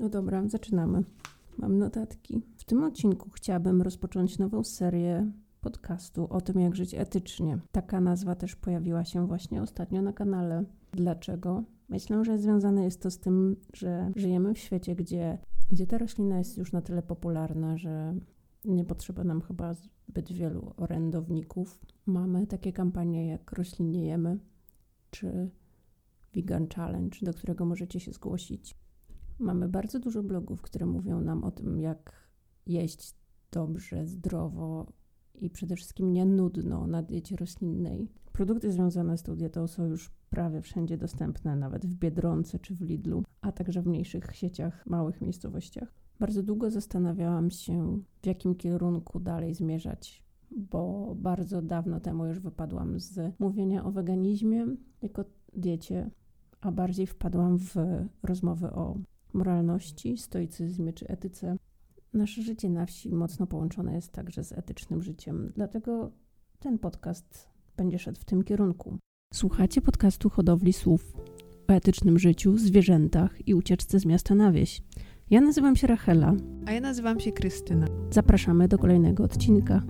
No 0.00 0.08
dobra, 0.08 0.48
zaczynamy. 0.48 1.04
Mam 1.58 1.78
notatki. 1.78 2.42
W 2.56 2.64
tym 2.64 2.84
odcinku 2.84 3.30
chciałabym 3.30 3.82
rozpocząć 3.82 4.38
nową 4.38 4.64
serię 4.64 5.32
podcastu 5.60 6.26
o 6.30 6.40
tym, 6.40 6.60
jak 6.60 6.76
żyć 6.76 6.94
etycznie. 6.94 7.58
Taka 7.72 8.00
nazwa 8.00 8.34
też 8.34 8.56
pojawiła 8.56 9.04
się 9.04 9.26
właśnie 9.26 9.62
ostatnio 9.62 10.02
na 10.02 10.12
kanale. 10.12 10.64
Dlaczego? 10.92 11.64
Myślę, 11.88 12.24
że 12.24 12.38
związane 12.38 12.84
jest 12.84 13.02
to 13.02 13.10
z 13.10 13.18
tym, 13.18 13.56
że 13.72 14.12
żyjemy 14.16 14.54
w 14.54 14.58
świecie, 14.58 14.96
gdzie, 14.96 15.38
gdzie 15.70 15.86
ta 15.86 15.98
roślina 15.98 16.38
jest 16.38 16.58
już 16.58 16.72
na 16.72 16.82
tyle 16.82 17.02
popularna, 17.02 17.76
że 17.76 18.14
nie 18.64 18.84
potrzeba 18.84 19.24
nam 19.24 19.40
chyba 19.40 19.74
zbyt 19.74 20.32
wielu 20.32 20.74
orędowników. 20.76 21.80
Mamy 22.06 22.46
takie 22.46 22.72
kampanie 22.72 23.26
jak 23.26 23.52
Rośliniejemy 23.52 24.38
czy 25.10 25.50
Vegan 26.34 26.66
Challenge, 26.68 27.18
do 27.22 27.34
którego 27.34 27.64
możecie 27.64 28.00
się 28.00 28.12
zgłosić. 28.12 28.80
Mamy 29.40 29.68
bardzo 29.68 29.98
dużo 29.98 30.22
blogów, 30.22 30.62
które 30.62 30.86
mówią 30.86 31.20
nam 31.20 31.44
o 31.44 31.50
tym, 31.50 31.78
jak 31.78 32.30
jeść 32.66 33.14
dobrze, 33.52 34.06
zdrowo 34.06 34.86
i 35.34 35.50
przede 35.50 35.76
wszystkim 35.76 36.12
nie 36.12 36.26
nudno 36.26 36.86
na 36.86 37.02
diecie 37.02 37.36
roślinnej. 37.36 38.08
Produkty 38.32 38.72
związane 38.72 39.18
z 39.18 39.22
tą 39.22 39.36
dietą 39.36 39.66
są 39.66 39.84
już 39.84 40.10
prawie 40.30 40.60
wszędzie 40.60 40.98
dostępne, 40.98 41.56
nawet 41.56 41.86
w 41.86 41.94
Biedronce 41.94 42.58
czy 42.58 42.74
w 42.74 42.80
Lidlu, 42.80 43.22
a 43.40 43.52
także 43.52 43.82
w 43.82 43.86
mniejszych 43.86 44.36
sieciach, 44.36 44.86
małych 44.86 45.20
miejscowościach. 45.20 45.94
Bardzo 46.18 46.42
długo 46.42 46.70
zastanawiałam 46.70 47.50
się, 47.50 47.98
w 48.22 48.26
jakim 48.26 48.54
kierunku 48.54 49.20
dalej 49.20 49.54
zmierzać, 49.54 50.24
bo 50.50 51.14
bardzo 51.18 51.62
dawno 51.62 52.00
temu 52.00 52.26
już 52.26 52.40
wypadłam 52.40 53.00
z 53.00 53.34
mówienia 53.38 53.84
o 53.84 53.92
weganizmie 53.92 54.66
jako 55.02 55.24
diecie, 55.56 56.10
a 56.60 56.72
bardziej 56.72 57.06
wpadłam 57.06 57.58
w 57.58 57.74
rozmowy 58.22 58.70
o 58.70 58.98
moralności, 59.34 60.18
stoicyzmie 60.18 60.92
czy 60.92 61.08
etyce. 61.08 61.56
Nasze 62.12 62.42
życie 62.42 62.70
na 62.70 62.86
wsi 62.86 63.14
mocno 63.14 63.46
połączone 63.46 63.94
jest 63.94 64.12
także 64.12 64.44
z 64.44 64.52
etycznym 64.52 65.02
życiem, 65.02 65.52
dlatego 65.54 66.10
ten 66.58 66.78
podcast 66.78 67.48
będzie 67.76 67.98
szedł 67.98 68.20
w 68.20 68.24
tym 68.24 68.44
kierunku. 68.44 68.98
Słuchacie 69.34 69.80
podcastu 69.80 70.30
Hodowli 70.30 70.72
Słów 70.72 71.14
o 71.68 71.72
etycznym 71.72 72.18
życiu, 72.18 72.58
zwierzętach 72.58 73.48
i 73.48 73.54
ucieczce 73.54 74.00
z 74.00 74.06
miasta 74.06 74.34
na 74.34 74.52
wieś. 74.52 74.82
Ja 75.30 75.40
nazywam 75.40 75.76
się 75.76 75.86
Rachela. 75.86 76.34
A 76.66 76.72
ja 76.72 76.80
nazywam 76.80 77.20
się 77.20 77.32
Krystyna. 77.32 77.86
Zapraszamy 78.10 78.68
do 78.68 78.78
kolejnego 78.78 79.24
odcinka. 79.24 79.82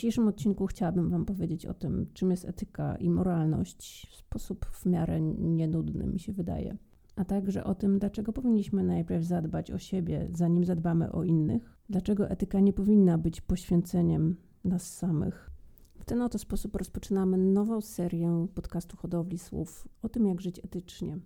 Dzisiejszym 0.00 0.28
odcinku 0.28 0.66
chciałabym 0.66 1.10
Wam 1.10 1.24
powiedzieć 1.24 1.66
o 1.66 1.74
tym, 1.74 2.06
czym 2.14 2.30
jest 2.30 2.44
etyka 2.44 2.96
i 2.96 3.10
moralność 3.10 4.06
w 4.10 4.16
sposób 4.16 4.66
w 4.66 4.86
miarę 4.86 5.20
nienudny, 5.20 6.06
mi 6.06 6.20
się 6.20 6.32
wydaje. 6.32 6.76
A 7.16 7.24
także 7.24 7.64
o 7.64 7.74
tym, 7.74 7.98
dlaczego 7.98 8.32
powinniśmy 8.32 8.82
najpierw 8.82 9.24
zadbać 9.24 9.70
o 9.70 9.78
siebie, 9.78 10.28
zanim 10.32 10.64
zadbamy 10.64 11.12
o 11.12 11.24
innych, 11.24 11.78
dlaczego 11.88 12.30
etyka 12.30 12.60
nie 12.60 12.72
powinna 12.72 13.18
być 13.18 13.40
poświęceniem 13.40 14.36
nas 14.64 14.96
samych. 14.96 15.50
W 15.98 16.04
ten 16.04 16.22
oto 16.22 16.38
sposób 16.38 16.76
rozpoczynamy 16.76 17.38
nową 17.38 17.80
serię 17.80 18.46
podcastu 18.54 18.96
Hodowli 18.96 19.38
Słów 19.38 19.88
o 20.02 20.08
tym, 20.08 20.26
jak 20.26 20.40
żyć 20.40 20.58
etycznie. 20.64 21.18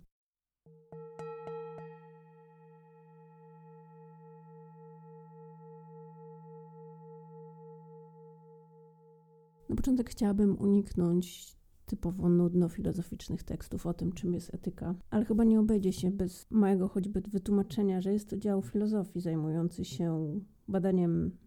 Na 9.75 9.77
początek 9.77 10.09
chciałabym 10.09 10.61
uniknąć 10.61 11.55
typowo 11.85 12.29
nudno-filozoficznych 12.29 13.43
tekstów 13.43 13.85
o 13.85 13.93
tym, 13.93 14.11
czym 14.11 14.33
jest 14.33 14.53
etyka, 14.53 14.95
ale 15.09 15.25
chyba 15.25 15.43
nie 15.43 15.59
obejdzie 15.59 15.93
się 15.93 16.11
bez 16.11 16.47
małego 16.49 16.87
choćby 16.87 17.21
wytłumaczenia, 17.21 18.01
że 18.01 18.13
jest 18.13 18.29
to 18.29 18.37
dział 18.37 18.61
filozofii 18.61 19.21
zajmujący 19.21 19.85
się 19.85 20.39
badaniem 20.67 21.37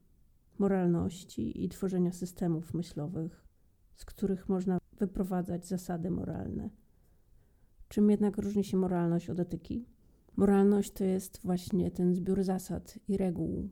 moralności 0.58 1.64
i 1.64 1.68
tworzenia 1.68 2.12
systemów 2.12 2.74
myślowych, 2.74 3.44
z 3.96 4.04
których 4.04 4.48
można 4.48 4.78
wyprowadzać 4.98 5.66
zasady 5.66 6.10
moralne. 6.10 6.70
Czym 7.88 8.10
jednak 8.10 8.38
różni 8.38 8.64
się 8.64 8.76
moralność 8.76 9.30
od 9.30 9.40
etyki? 9.40 9.86
Moralność 10.36 10.92
to 10.92 11.04
jest 11.04 11.40
właśnie 11.44 11.90
ten 11.90 12.14
zbiór 12.14 12.42
zasad 12.42 12.98
i 13.08 13.16
reguł 13.16 13.70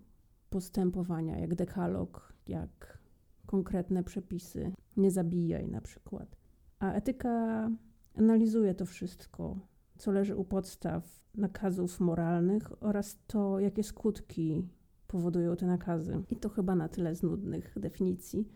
postępowania, 0.50 1.38
jak 1.38 1.54
dekalog, 1.54 2.32
jak 2.48 3.06
konkretne 3.46 4.04
przepisy. 4.04 4.72
Nie 4.96 5.10
zabijaj 5.10 5.68
na 5.68 5.80
przykład. 5.80 6.36
A 6.78 6.92
etyka 6.92 7.70
analizuje 8.14 8.74
to 8.74 8.86
wszystko, 8.86 9.58
co 9.98 10.12
leży 10.12 10.36
u 10.36 10.44
podstaw 10.44 11.26
nakazów 11.34 12.00
moralnych 12.00 12.82
oraz 12.82 13.18
to, 13.26 13.60
jakie 13.60 13.82
skutki 13.82 14.68
powodują 15.06 15.56
te 15.56 15.66
nakazy. 15.66 16.22
I 16.30 16.36
to 16.36 16.48
chyba 16.48 16.74
na 16.74 16.88
tyle 16.88 17.14
z 17.14 17.22
nudnych 17.22 17.74
definicji. 17.80 18.48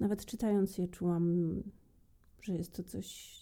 Nawet 0.00 0.24
czytając 0.24 0.78
je, 0.78 0.88
czułam, 0.88 1.54
że 2.42 2.54
jest 2.54 2.76
to 2.76 2.82
coś 2.82 3.38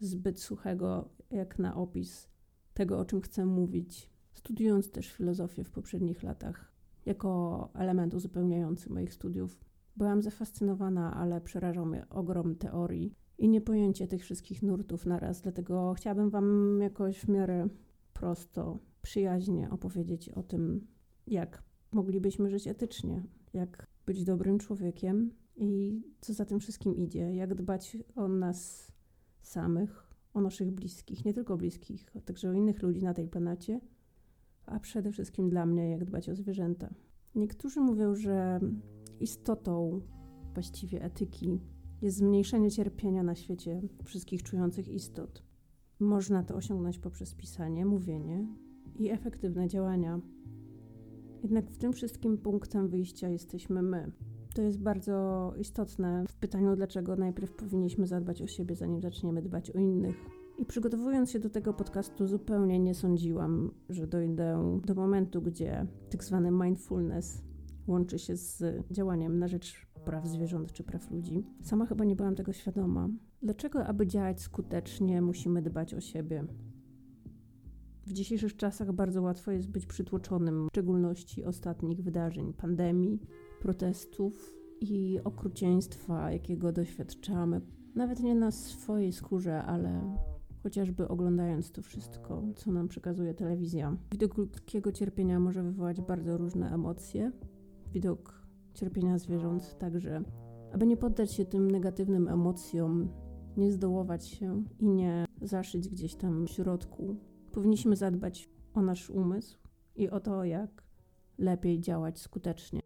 zbyt 0.00 0.40
suchego, 0.40 1.08
jak 1.30 1.58
na 1.58 1.76
opis 1.76 2.28
tego, 2.74 2.98
o 2.98 3.04
czym 3.04 3.20
chcę 3.20 3.46
mówić. 3.46 4.10
Studiując 4.32 4.90
też 4.90 5.12
filozofię 5.12 5.64
w 5.64 5.70
poprzednich 5.70 6.22
latach, 6.22 6.72
jako 7.06 7.70
element 7.74 8.14
uzupełniający 8.14 8.92
moich 8.92 9.14
studiów, 9.14 9.64
byłam 9.96 10.22
zafascynowana, 10.22 11.14
ale 11.14 11.40
przerażał 11.40 11.86
mnie 11.86 12.08
ogrom 12.08 12.56
teorii 12.56 13.14
i 13.38 13.48
niepojęcie 13.48 14.06
tych 14.06 14.22
wszystkich 14.22 14.62
nurtów 14.62 15.06
naraz. 15.06 15.40
Dlatego 15.40 15.94
chciałabym 15.96 16.30
Wam 16.30 16.78
jakoś 16.80 17.18
w 17.18 17.28
miarę 17.28 17.68
prosto, 18.12 18.78
przyjaźnie 19.02 19.70
opowiedzieć 19.70 20.28
o 20.28 20.42
tym, 20.42 20.86
jak 21.26 21.62
moglibyśmy 21.92 22.50
żyć 22.50 22.66
etycznie, 22.66 23.22
jak 23.52 23.86
być 24.06 24.24
dobrym 24.24 24.58
człowiekiem 24.58 25.30
i 25.56 26.02
co 26.20 26.32
za 26.32 26.44
tym 26.44 26.60
wszystkim 26.60 26.96
idzie, 26.96 27.34
jak 27.34 27.54
dbać 27.54 27.96
o 28.14 28.28
nas 28.28 28.92
samych, 29.42 30.14
o 30.34 30.40
naszych 30.40 30.70
bliskich, 30.70 31.24
nie 31.24 31.34
tylko 31.34 31.56
bliskich, 31.56 32.10
a 32.16 32.20
także 32.20 32.50
o 32.50 32.52
innych 32.52 32.82
ludzi 32.82 33.04
na 33.04 33.14
tej 33.14 33.28
planecie, 33.28 33.80
a 34.66 34.80
przede 34.80 35.12
wszystkim 35.12 35.50
dla 35.50 35.66
mnie, 35.66 35.90
jak 35.90 36.04
dbać 36.04 36.28
o 36.28 36.34
zwierzęta. 36.34 36.94
Niektórzy 37.34 37.80
mówią, 37.80 38.14
że 38.14 38.60
istotą 39.20 40.00
właściwie 40.54 41.02
etyki 41.02 41.60
jest 42.02 42.16
zmniejszenie 42.16 42.70
cierpienia 42.70 43.22
na 43.22 43.34
świecie 43.34 43.82
wszystkich 44.04 44.42
czujących 44.42 44.88
istot. 44.88 45.42
Można 46.00 46.42
to 46.42 46.54
osiągnąć 46.54 46.98
poprzez 46.98 47.34
pisanie, 47.34 47.86
mówienie 47.86 48.46
i 48.96 49.10
efektywne 49.10 49.68
działania. 49.68 50.20
Jednak 51.42 51.70
w 51.70 51.78
tym 51.78 51.92
wszystkim 51.92 52.38
punktem 52.38 52.88
wyjścia 52.88 53.28
jesteśmy 53.28 53.82
my. 53.82 54.12
To 54.54 54.62
jest 54.62 54.82
bardzo 54.82 55.54
istotne 55.58 56.24
w 56.28 56.36
pytaniu, 56.36 56.76
dlaczego 56.76 57.16
najpierw 57.16 57.52
powinniśmy 57.52 58.06
zadbać 58.06 58.42
o 58.42 58.46
siebie, 58.46 58.76
zanim 58.76 59.00
zaczniemy 59.00 59.42
dbać 59.42 59.70
o 59.70 59.78
innych. 59.78 60.16
I 60.58 60.64
przygotowując 60.64 61.30
się 61.30 61.38
do 61.38 61.50
tego 61.50 61.74
podcastu, 61.74 62.26
zupełnie 62.26 62.78
nie 62.78 62.94
sądziłam, 62.94 63.70
że 63.88 64.06
dojdę 64.06 64.78
do 64.84 64.94
momentu, 64.94 65.42
gdzie 65.42 65.86
tak 66.10 66.24
zwany 66.24 66.50
mindfulness 66.50 67.42
łączy 67.86 68.18
się 68.18 68.36
z 68.36 68.62
działaniem 68.90 69.38
na 69.38 69.48
rzecz 69.48 69.86
praw 70.04 70.26
zwierząt 70.26 70.72
czy 70.72 70.84
praw 70.84 71.10
ludzi. 71.10 71.44
Sama 71.62 71.86
chyba 71.86 72.04
nie 72.04 72.16
byłam 72.16 72.34
tego 72.34 72.52
świadoma. 72.52 73.08
Dlaczego, 73.42 73.86
aby 73.86 74.06
działać 74.06 74.40
skutecznie, 74.40 75.22
musimy 75.22 75.62
dbać 75.62 75.94
o 75.94 76.00
siebie? 76.00 76.44
W 78.06 78.12
dzisiejszych 78.12 78.56
czasach 78.56 78.92
bardzo 78.92 79.22
łatwo 79.22 79.50
jest 79.50 79.70
być 79.70 79.86
przytłoczonym, 79.86 80.66
w 80.66 80.68
szczególności 80.68 81.44
ostatnich 81.44 82.02
wydarzeń, 82.02 82.52
pandemii, 82.52 83.20
protestów 83.60 84.54
i 84.80 85.20
okrucieństwa, 85.24 86.30
jakiego 86.32 86.72
doświadczamy. 86.72 87.60
Nawet 87.94 88.20
nie 88.20 88.34
na 88.34 88.50
swojej 88.50 89.12
skórze, 89.12 89.62
ale 89.62 90.16
chociażby 90.62 91.08
oglądając 91.08 91.70
to 91.70 91.82
wszystko, 91.82 92.42
co 92.56 92.72
nam 92.72 92.88
przekazuje 92.88 93.34
telewizja. 93.34 93.96
Widok 94.12 94.36
ludzkiego 94.38 94.92
cierpienia 94.92 95.40
może 95.40 95.62
wywołać 95.62 96.00
bardzo 96.00 96.36
różne 96.36 96.74
emocje. 96.74 97.32
Widok 97.94 98.46
cierpienia 98.74 99.18
zwierząt 99.18 99.78
także. 99.78 100.22
Aby 100.72 100.86
nie 100.86 100.96
poddać 100.96 101.32
się 101.32 101.44
tym 101.44 101.70
negatywnym 101.70 102.28
emocjom, 102.28 103.08
nie 103.56 103.72
zdołować 103.72 104.26
się 104.26 104.64
i 104.78 104.88
nie 104.88 105.24
zaszyć 105.42 105.88
gdzieś 105.88 106.14
tam 106.14 106.46
w 106.46 106.50
środku, 106.50 107.16
powinniśmy 107.52 107.96
zadbać 107.96 108.50
o 108.74 108.82
nasz 108.82 109.10
umysł 109.10 109.58
i 109.96 110.10
o 110.10 110.20
to, 110.20 110.44
jak 110.44 110.82
lepiej 111.38 111.80
działać 111.80 112.18
skutecznie. 112.18 112.80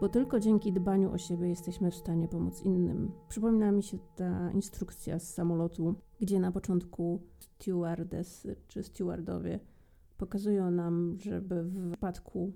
Bo 0.00 0.08
tylko 0.08 0.40
dzięki 0.40 0.72
dbaniu 0.72 1.12
o 1.12 1.18
siebie 1.18 1.48
jesteśmy 1.48 1.90
w 1.90 1.94
stanie 1.94 2.28
pomóc 2.28 2.62
innym. 2.62 3.12
Przypomina 3.28 3.72
mi 3.72 3.82
się 3.82 3.98
ta 4.16 4.50
instrukcja 4.50 5.18
z 5.18 5.34
samolotu, 5.34 5.94
gdzie 6.20 6.40
na 6.40 6.52
początku 6.52 7.20
stewardess 7.38 8.46
czy 8.68 8.82
stewardowie 8.82 9.60
Pokazują 10.22 10.70
nam, 10.70 11.16
żeby 11.20 11.62
w 11.62 11.72
wypadku 11.72 12.52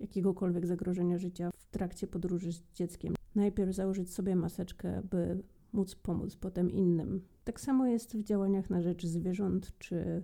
jakiegokolwiek 0.00 0.66
zagrożenia 0.66 1.18
życia 1.18 1.50
w 1.56 1.66
trakcie 1.66 2.06
podróży 2.06 2.52
z 2.52 2.62
dzieckiem 2.74 3.14
najpierw 3.34 3.74
założyć 3.74 4.14
sobie 4.14 4.36
maseczkę, 4.36 5.02
by 5.10 5.42
móc 5.72 5.94
pomóc 5.94 6.36
potem 6.36 6.70
innym. 6.70 7.20
Tak 7.44 7.60
samo 7.60 7.86
jest 7.86 8.16
w 8.16 8.22
działaniach 8.22 8.70
na 8.70 8.82
rzecz 8.82 9.06
zwierząt 9.06 9.78
czy 9.78 10.22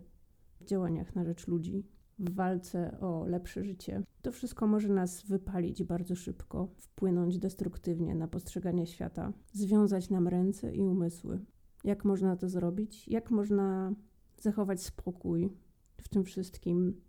w 0.60 0.64
działaniach 0.64 1.14
na 1.14 1.24
rzecz 1.24 1.48
ludzi 1.48 1.86
w 2.18 2.34
walce 2.34 3.00
o 3.00 3.24
lepsze 3.26 3.64
życie. 3.64 4.02
To 4.22 4.32
wszystko 4.32 4.66
może 4.66 4.88
nas 4.88 5.22
wypalić 5.22 5.84
bardzo 5.84 6.14
szybko, 6.14 6.68
wpłynąć 6.76 7.38
destruktywnie 7.38 8.14
na 8.14 8.28
postrzeganie 8.28 8.86
świata, 8.86 9.32
związać 9.52 10.10
nam 10.10 10.28
ręce 10.28 10.74
i 10.74 10.80
umysły. 10.80 11.40
Jak 11.84 12.04
można 12.04 12.36
to 12.36 12.48
zrobić? 12.48 13.08
Jak 13.08 13.30
można 13.30 13.94
zachować 14.40 14.82
spokój 14.82 15.50
w 15.96 16.08
tym 16.08 16.24
wszystkim 16.24 17.00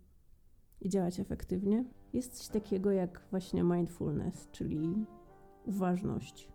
i 0.80 0.88
działać 0.88 1.20
efektywnie? 1.20 1.84
Jest 2.12 2.34
coś 2.34 2.48
takiego 2.48 2.90
jak 2.90 3.26
właśnie 3.30 3.62
mindfulness, 3.62 4.48
czyli 4.50 5.06
uważność. 5.64 6.48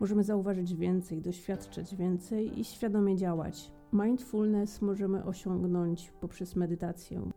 Możemy 0.00 0.24
zauważyć 0.24 0.74
więcej, 0.74 1.22
doświadczać 1.22 1.96
więcej 1.96 2.60
i 2.60 2.64
świadomie 2.64 3.16
działać. 3.16 3.72
Mindfulness 3.92 4.82
możemy 4.82 5.24
osiągnąć 5.24 6.12
poprzez 6.20 6.56
medytację. 6.56 7.30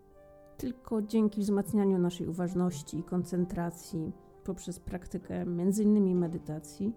Tylko 0.58 1.02
dzięki 1.02 1.42
wzmacnianiu 1.42 2.00
naszej 2.00 2.28
uważności 2.28 3.00
i 3.00 3.04
koncentracji 3.04 4.12
poprzez 4.44 4.80
praktykę 4.80 5.42
m.in. 5.42 6.18
medytacji 6.18 6.94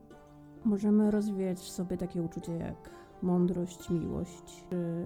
możemy 0.65 1.11
rozwijać 1.11 1.59
w 1.59 1.71
sobie 1.71 1.97
takie 1.97 2.23
uczucia 2.23 2.53
jak 2.53 2.91
mądrość, 3.23 3.91
miłość, 3.91 4.67
czy 4.71 5.05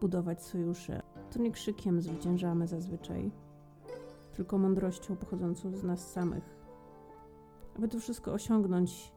budować 0.00 0.42
sojusze. 0.42 1.02
To 1.30 1.42
nie 1.42 1.50
krzykiem 1.50 2.00
zwyciężamy 2.00 2.66
zazwyczaj, 2.66 3.30
tylko 4.32 4.58
mądrością 4.58 5.16
pochodzącą 5.16 5.76
z 5.76 5.82
nas 5.82 6.12
samych. 6.12 6.56
Aby 7.76 7.88
to 7.88 8.00
wszystko 8.00 8.32
osiągnąć 8.32 9.12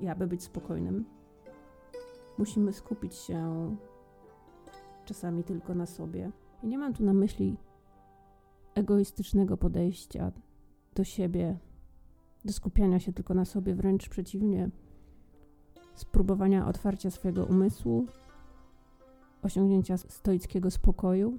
i 0.00 0.08
aby 0.08 0.26
być 0.26 0.42
spokojnym, 0.42 1.04
musimy 2.38 2.72
skupić 2.72 3.14
się 3.14 3.76
czasami 5.04 5.44
tylko 5.44 5.74
na 5.74 5.86
sobie. 5.86 6.32
I 6.62 6.66
nie 6.66 6.78
mam 6.78 6.94
tu 6.94 7.04
na 7.04 7.12
myśli 7.12 7.56
egoistycznego 8.74 9.56
podejścia 9.56 10.32
do 10.94 11.04
siebie, 11.04 11.58
do 12.44 12.52
skupiania 12.52 13.00
się 13.00 13.12
tylko 13.12 13.34
na 13.34 13.44
sobie, 13.44 13.74
wręcz 13.74 14.08
przeciwnie, 14.08 14.70
spróbowania 15.94 16.66
otwarcia 16.66 17.10
swojego 17.10 17.44
umysłu, 17.44 18.06
osiągnięcia 19.42 19.96
stoickiego 19.96 20.70
spokoju 20.70 21.38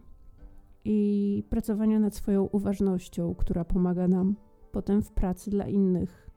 i 0.85 1.44
pracowania 1.49 1.99
nad 1.99 2.15
swoją 2.15 2.44
uważnością, 2.44 3.35
która 3.35 3.65
pomaga 3.65 4.07
nam 4.07 4.35
potem 4.71 5.01
w 5.01 5.11
pracy 5.11 5.49
dla 5.49 5.67
innych. 5.67 6.29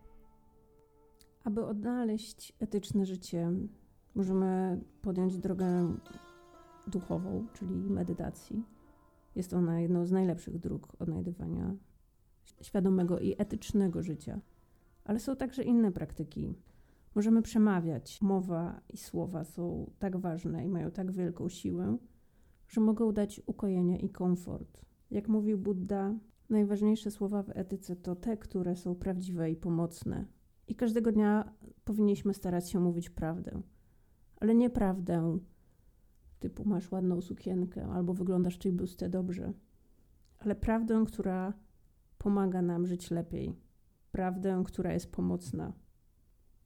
Aby 1.44 1.66
odnaleźć 1.66 2.52
etyczne 2.60 3.06
życie, 3.06 3.52
możemy 4.14 4.80
podjąć 5.02 5.38
drogę 5.38 5.96
duchową, 6.86 7.46
czyli 7.54 7.90
medytacji. 7.90 8.64
Jest 9.36 9.54
ona 9.54 9.80
jedną 9.80 10.06
z 10.06 10.12
najlepszych 10.12 10.58
dróg 10.58 10.96
odnajdywania 10.98 11.74
świadomego 12.60 13.18
i 13.18 13.34
etycznego 13.38 14.02
życia. 14.02 14.40
Ale 15.04 15.20
są 15.20 15.36
także 15.36 15.62
inne 15.62 15.92
praktyki. 15.92 16.54
Możemy 17.14 17.42
przemawiać. 17.42 18.22
Mowa 18.22 18.80
i 18.88 18.96
słowa 18.96 19.44
są 19.44 19.90
tak 19.98 20.16
ważne 20.16 20.64
i 20.64 20.68
mają 20.68 20.90
tak 20.90 21.12
wielką 21.12 21.48
siłę, 21.48 21.98
że 22.68 22.80
mogą 22.80 23.12
dać 23.12 23.40
ukojenie 23.46 23.98
i 23.98 24.10
komfort. 24.10 24.84
Jak 25.10 25.28
mówił 25.28 25.58
Buddha, 25.58 26.14
najważniejsze 26.50 27.10
słowa 27.10 27.42
w 27.42 27.50
etyce 27.50 27.96
to 27.96 28.16
te, 28.16 28.36
które 28.36 28.76
są 28.76 28.94
prawdziwe 28.94 29.50
i 29.50 29.56
pomocne. 29.56 30.26
I 30.68 30.74
każdego 30.74 31.12
dnia 31.12 31.52
powinniśmy 31.84 32.34
starać 32.34 32.70
się 32.70 32.80
mówić 32.80 33.10
prawdę. 33.10 33.62
Ale 34.36 34.54
nie 34.54 34.70
prawdę 34.70 35.38
typu 36.40 36.68
masz 36.68 36.92
ładną 36.92 37.20
sukienkę 37.20 37.86
albo 37.86 38.14
wyglądasz 38.14 38.58
czyli 38.58 38.76
bustę 38.76 39.08
dobrze, 39.08 39.52
ale 40.38 40.54
prawdę, 40.54 41.04
która 41.06 41.52
pomaga 42.18 42.62
nam 42.62 42.86
żyć 42.86 43.10
lepiej, 43.10 43.56
prawdę, 44.12 44.62
która 44.66 44.92
jest 44.92 45.12
pomocna, 45.12 45.72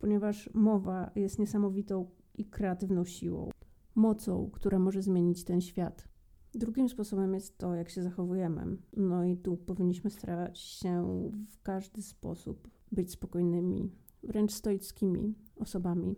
ponieważ 0.05 0.51
mowa 0.55 1.11
jest 1.15 1.39
niesamowitą 1.39 2.07
i 2.35 2.45
kreatywną 2.45 3.05
siłą, 3.05 3.51
mocą, 3.95 4.51
która 4.53 4.79
może 4.79 5.03
zmienić 5.03 5.45
ten 5.45 5.61
świat. 5.61 6.09
Drugim 6.55 6.89
sposobem 6.89 7.35
jest 7.35 7.59
to, 7.59 7.75
jak 7.75 7.91
się 7.91 8.03
zachowujemy. 8.03 8.77
No 8.97 9.25
i 9.25 9.37
tu 9.37 9.57
powinniśmy 9.57 10.11
starać 10.11 10.59
się 10.59 11.05
w 11.49 11.63
każdy 11.63 12.03
sposób 12.03 12.69
być 12.93 13.11
spokojnymi, 13.11 13.91
wręcz 14.23 14.53
stoickimi 14.53 15.35
osobami 15.57 16.17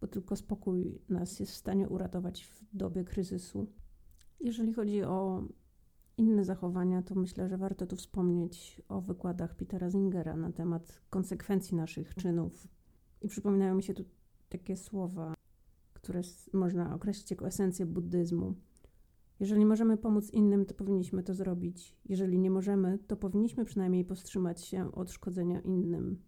bo 0.00 0.06
tylko 0.06 0.36
spokój 0.36 0.98
nas 1.08 1.40
jest 1.40 1.52
w 1.52 1.56
stanie 1.56 1.88
uratować 1.88 2.44
w 2.44 2.76
dobie 2.76 3.04
kryzysu. 3.04 3.66
Jeżeli 4.40 4.72
chodzi 4.72 5.02
o 5.02 5.44
inne 6.16 6.44
zachowania, 6.44 7.02
to 7.02 7.14
myślę, 7.14 7.48
że 7.48 7.58
warto 7.58 7.86
tu 7.86 7.96
wspomnieć 7.96 8.82
o 8.88 9.00
wykładach 9.00 9.54
Petera 9.56 9.90
Zingera 9.90 10.36
na 10.36 10.52
temat 10.52 11.00
konsekwencji 11.10 11.76
naszych 11.76 12.14
czynów. 12.14 12.75
I 13.22 13.28
przypominają 13.28 13.74
mi 13.74 13.82
się 13.82 13.94
tu 13.94 14.04
takie 14.48 14.76
słowa, 14.76 15.34
które 15.92 16.20
można 16.52 16.94
określić 16.94 17.30
jako 17.30 17.46
esencję 17.46 17.86
buddyzmu. 17.86 18.54
Jeżeli 19.40 19.66
możemy 19.66 19.96
pomóc 19.96 20.30
innym, 20.30 20.66
to 20.66 20.74
powinniśmy 20.74 21.22
to 21.22 21.34
zrobić. 21.34 21.96
Jeżeli 22.04 22.38
nie 22.38 22.50
możemy, 22.50 22.98
to 23.06 23.16
powinniśmy 23.16 23.64
przynajmniej 23.64 24.04
powstrzymać 24.04 24.64
się 24.64 24.92
od 24.92 25.10
szkodzenia 25.10 25.60
innym. 25.60 26.22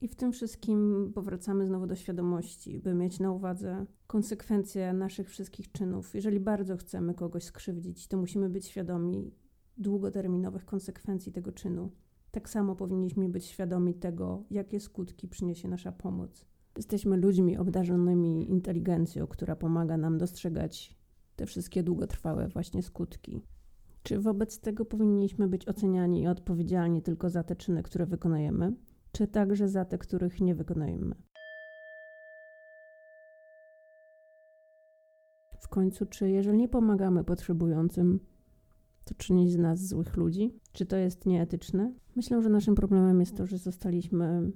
I 0.00 0.08
w 0.08 0.14
tym 0.14 0.32
wszystkim 0.32 1.12
powracamy 1.14 1.66
znowu 1.66 1.86
do 1.86 1.96
świadomości, 1.96 2.78
by 2.78 2.94
mieć 2.94 3.20
na 3.20 3.32
uwadze 3.32 3.86
konsekwencje 4.06 4.92
naszych 4.92 5.30
wszystkich 5.30 5.72
czynów. 5.72 6.14
Jeżeli 6.14 6.40
bardzo 6.40 6.76
chcemy 6.76 7.14
kogoś 7.14 7.44
skrzywdzić, 7.44 8.08
to 8.08 8.16
musimy 8.16 8.50
być 8.50 8.66
świadomi 8.66 9.34
długoterminowych 9.76 10.64
konsekwencji 10.64 11.32
tego 11.32 11.52
czynu. 11.52 11.90
Tak 12.34 12.48
samo 12.48 12.76
powinniśmy 12.76 13.28
być 13.28 13.44
świadomi 13.44 13.94
tego, 13.94 14.42
jakie 14.50 14.80
skutki 14.80 15.28
przyniesie 15.28 15.68
nasza 15.68 15.92
pomoc. 15.92 16.44
Jesteśmy 16.76 17.16
ludźmi 17.16 17.56
obdarzonymi 17.56 18.50
inteligencją, 18.50 19.26
która 19.26 19.56
pomaga 19.56 19.96
nam 19.96 20.18
dostrzegać 20.18 20.96
te 21.36 21.46
wszystkie 21.46 21.82
długotrwałe 21.82 22.48
właśnie 22.48 22.82
skutki. 22.82 23.42
Czy 24.02 24.20
wobec 24.20 24.60
tego 24.60 24.84
powinniśmy 24.84 25.48
być 25.48 25.68
oceniani 25.68 26.22
i 26.22 26.26
odpowiedzialni 26.26 27.02
tylko 27.02 27.30
za 27.30 27.42
te 27.42 27.56
czyny, 27.56 27.82
które 27.82 28.06
wykonujemy? 28.06 28.72
czy 29.14 29.26
także 29.26 29.68
za 29.68 29.84
te, 29.84 29.98
których 29.98 30.40
nie 30.40 30.54
wykonujemy. 30.54 31.14
W 35.60 35.68
końcu, 35.68 36.06
czy 36.06 36.30
jeżeli 36.30 36.58
nie 36.58 36.68
pomagamy 36.68 37.24
potrzebującym, 37.24 38.20
to 39.04 39.14
czyni 39.14 39.50
z 39.50 39.56
nas 39.56 39.86
złych 39.86 40.16
ludzi? 40.16 40.54
Czy 40.72 40.86
to 40.86 40.96
jest 40.96 41.26
nieetyczne? 41.26 41.92
Myślę, 42.16 42.42
że 42.42 42.48
naszym 42.48 42.74
problemem 42.74 43.20
jest 43.20 43.36
to, 43.36 43.46
że 43.46 43.58
zostaliśmy 43.58 44.52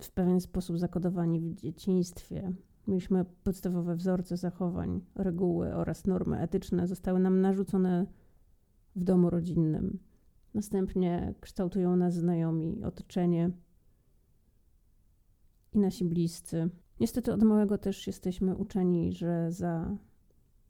w 0.00 0.10
pewien 0.10 0.40
sposób 0.40 0.78
zakodowani 0.78 1.40
w 1.40 1.54
dzieciństwie. 1.54 2.52
Mieliśmy 2.88 3.24
podstawowe 3.44 3.96
wzorce 3.96 4.36
zachowań, 4.36 5.00
reguły 5.14 5.74
oraz 5.74 6.06
normy 6.06 6.40
etyczne 6.40 6.86
zostały 6.86 7.20
nam 7.20 7.40
narzucone 7.40 8.06
w 8.96 9.04
domu 9.04 9.30
rodzinnym. 9.30 9.98
Następnie 10.54 11.34
kształtują 11.40 11.96
nas 11.96 12.14
znajomi, 12.14 12.84
otoczenie 12.84 13.50
i 15.72 15.78
nasi 15.78 16.04
bliscy. 16.04 16.70
Niestety 17.00 17.32
od 17.32 17.42
małego 17.42 17.78
też 17.78 18.06
jesteśmy 18.06 18.56
uczeni, 18.56 19.12
że 19.12 19.52
za 19.52 19.96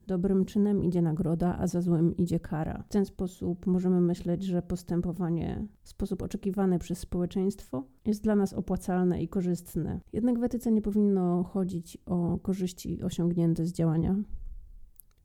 dobrym 0.06 0.44
czynem 0.44 0.84
idzie 0.84 1.02
nagroda, 1.02 1.58
a 1.58 1.66
za 1.66 1.80
złym 1.80 2.16
idzie 2.16 2.40
kara. 2.40 2.82
W 2.82 2.88
ten 2.88 3.06
sposób 3.06 3.66
możemy 3.66 4.00
myśleć, 4.00 4.42
że 4.42 4.62
postępowanie 4.62 5.66
w 5.82 5.88
sposób 5.88 6.22
oczekiwany 6.22 6.78
przez 6.78 6.98
społeczeństwo 6.98 7.84
jest 8.04 8.22
dla 8.22 8.36
nas 8.36 8.52
opłacalne 8.52 9.22
i 9.22 9.28
korzystne. 9.28 10.00
Jednak 10.12 10.38
w 10.38 10.44
etyce 10.44 10.72
nie 10.72 10.82
powinno 10.82 11.42
chodzić 11.42 11.98
o 12.06 12.38
korzyści 12.38 13.02
osiągnięte 13.02 13.66
z 13.66 13.72
działania, 13.72 14.16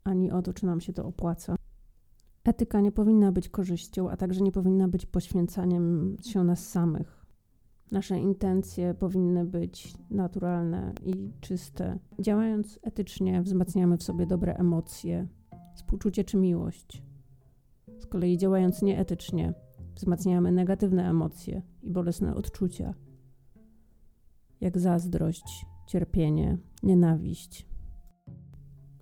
ani 0.04 0.32
o 0.32 0.42
to, 0.42 0.54
czy 0.54 0.66
nam 0.66 0.82
się 0.82 0.94
to 0.94 1.06
opłaca. 1.06 1.56
Etyka 2.44 2.82
nie 2.82 2.92
powinna 2.92 3.32
być 3.32 3.50
korzyścią, 3.50 4.10
a 4.10 4.18
także 4.18 4.42
nie 4.42 4.52
powinna 4.52 4.88
być 4.88 5.06
poświęcaniem 5.06 6.18
się 6.22 6.44
nas 6.44 6.70
samych. 6.70 7.21
Nasze 7.92 8.20
intencje 8.20 8.94
powinny 8.94 9.46
być 9.46 9.94
naturalne 10.10 10.94
i 11.06 11.32
czyste. 11.42 12.00
Działając 12.20 12.80
etycznie, 12.84 13.42
wzmacniamy 13.42 13.98
w 13.98 14.04
sobie 14.04 14.26
dobre 14.26 14.56
emocje, 14.56 15.28
współczucie 15.76 16.24
czy 16.24 16.38
miłość. 16.38 17.04
Z 18.00 18.06
kolei 18.06 18.38
działając 18.38 18.82
nieetycznie, 18.82 19.54
wzmacniamy 19.96 20.52
negatywne 20.52 21.10
emocje 21.10 21.62
i 21.84 21.90
bolesne 21.90 22.36
odczucia, 22.36 22.94
jak 24.62 24.78
zazdrość, 24.78 25.66
cierpienie, 25.88 26.58
nienawiść. 26.84 27.68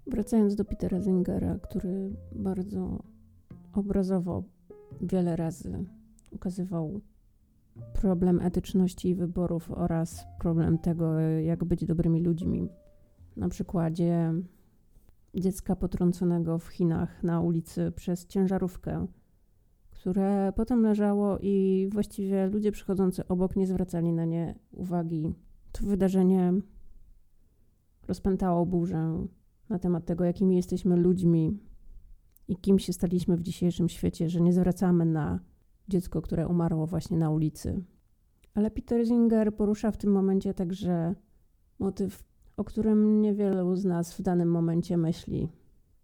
Wracając 0.08 0.55
do 0.55 0.65
Petera 0.65 1.01
Zingera, 1.01 1.60
który 1.60 2.13
bardzo 2.31 3.03
obrazowo 3.74 4.43
wiele 5.01 5.36
razy 5.36 5.86
ukazywał 6.31 7.01
problem 7.94 8.42
etyczności 8.42 9.16
wyborów 9.16 9.72
oraz 9.72 10.26
problem 10.40 10.78
tego, 10.78 11.20
jak 11.20 11.64
być 11.64 11.86
dobrymi 11.86 12.22
ludźmi. 12.22 12.70
Na 13.36 13.50
przykładzie 13.50 14.34
dziecka 15.36 15.76
potrąconego 15.76 16.60
w 16.60 16.68
Chinach 16.68 17.24
na 17.24 17.42
ulicy 17.42 17.92
przez 17.96 18.28
ciężarówkę, 18.28 19.08
które 19.90 20.54
potem 20.56 20.82
leżało 20.82 21.38
i 21.42 21.88
właściwie 21.92 22.48
ludzie 22.48 22.72
przychodzący 22.72 23.28
obok 23.28 23.56
nie 23.56 23.68
zwracali 23.68 24.14
na 24.14 24.26
nie 24.26 24.60
uwagi. 24.72 25.34
To 25.72 25.86
wydarzenie 25.86 26.54
rozpętało 28.08 28.66
burzę 28.66 29.26
na 29.70 29.80
temat 29.80 30.06
tego, 30.06 30.24
jakimi 30.24 30.56
jesteśmy 30.56 30.96
ludźmi 30.96 31.60
i 32.48 32.56
kim 32.56 32.80
się 32.80 32.94
staliśmy 32.94 33.38
w 33.38 33.42
dzisiejszym 33.42 33.90
świecie, 33.90 34.30
że 34.30 34.42
nie 34.42 34.54
zwracamy 34.54 35.06
na 35.06 35.40
dziecko, 35.89 36.22
które 36.22 36.48
umarło 36.48 36.88
właśnie 36.88 37.17
na 37.17 37.29
ulicy. 37.29 37.84
Ale 38.53 38.72
Peter 38.72 39.05
Zinger 39.05 39.55
porusza 39.55 39.91
w 39.91 39.98
tym 39.98 40.12
momencie 40.12 40.53
także 40.53 41.15
motyw, 41.79 42.24
o 42.58 42.63
którym 42.63 43.22
niewielu 43.22 43.75
z 43.75 43.86
nas 43.86 44.13
w 44.13 44.22
danym 44.22 44.51
momencie 44.51 44.98
myśli. 44.98 45.50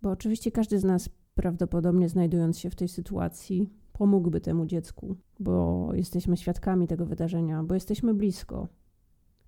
Bo 0.01 0.11
oczywiście 0.11 0.51
każdy 0.51 0.79
z 0.79 0.83
nas, 0.83 1.09
prawdopodobnie 1.35 2.09
znajdując 2.09 2.59
się 2.59 2.69
w 2.69 2.75
tej 2.75 2.87
sytuacji, 2.87 3.69
pomógłby 3.93 4.41
temu 4.41 4.65
dziecku, 4.65 5.15
bo 5.39 5.89
jesteśmy 5.93 6.37
świadkami 6.37 6.87
tego 6.87 7.05
wydarzenia, 7.05 7.63
bo 7.63 7.73
jesteśmy 7.73 8.13
blisko. 8.13 8.67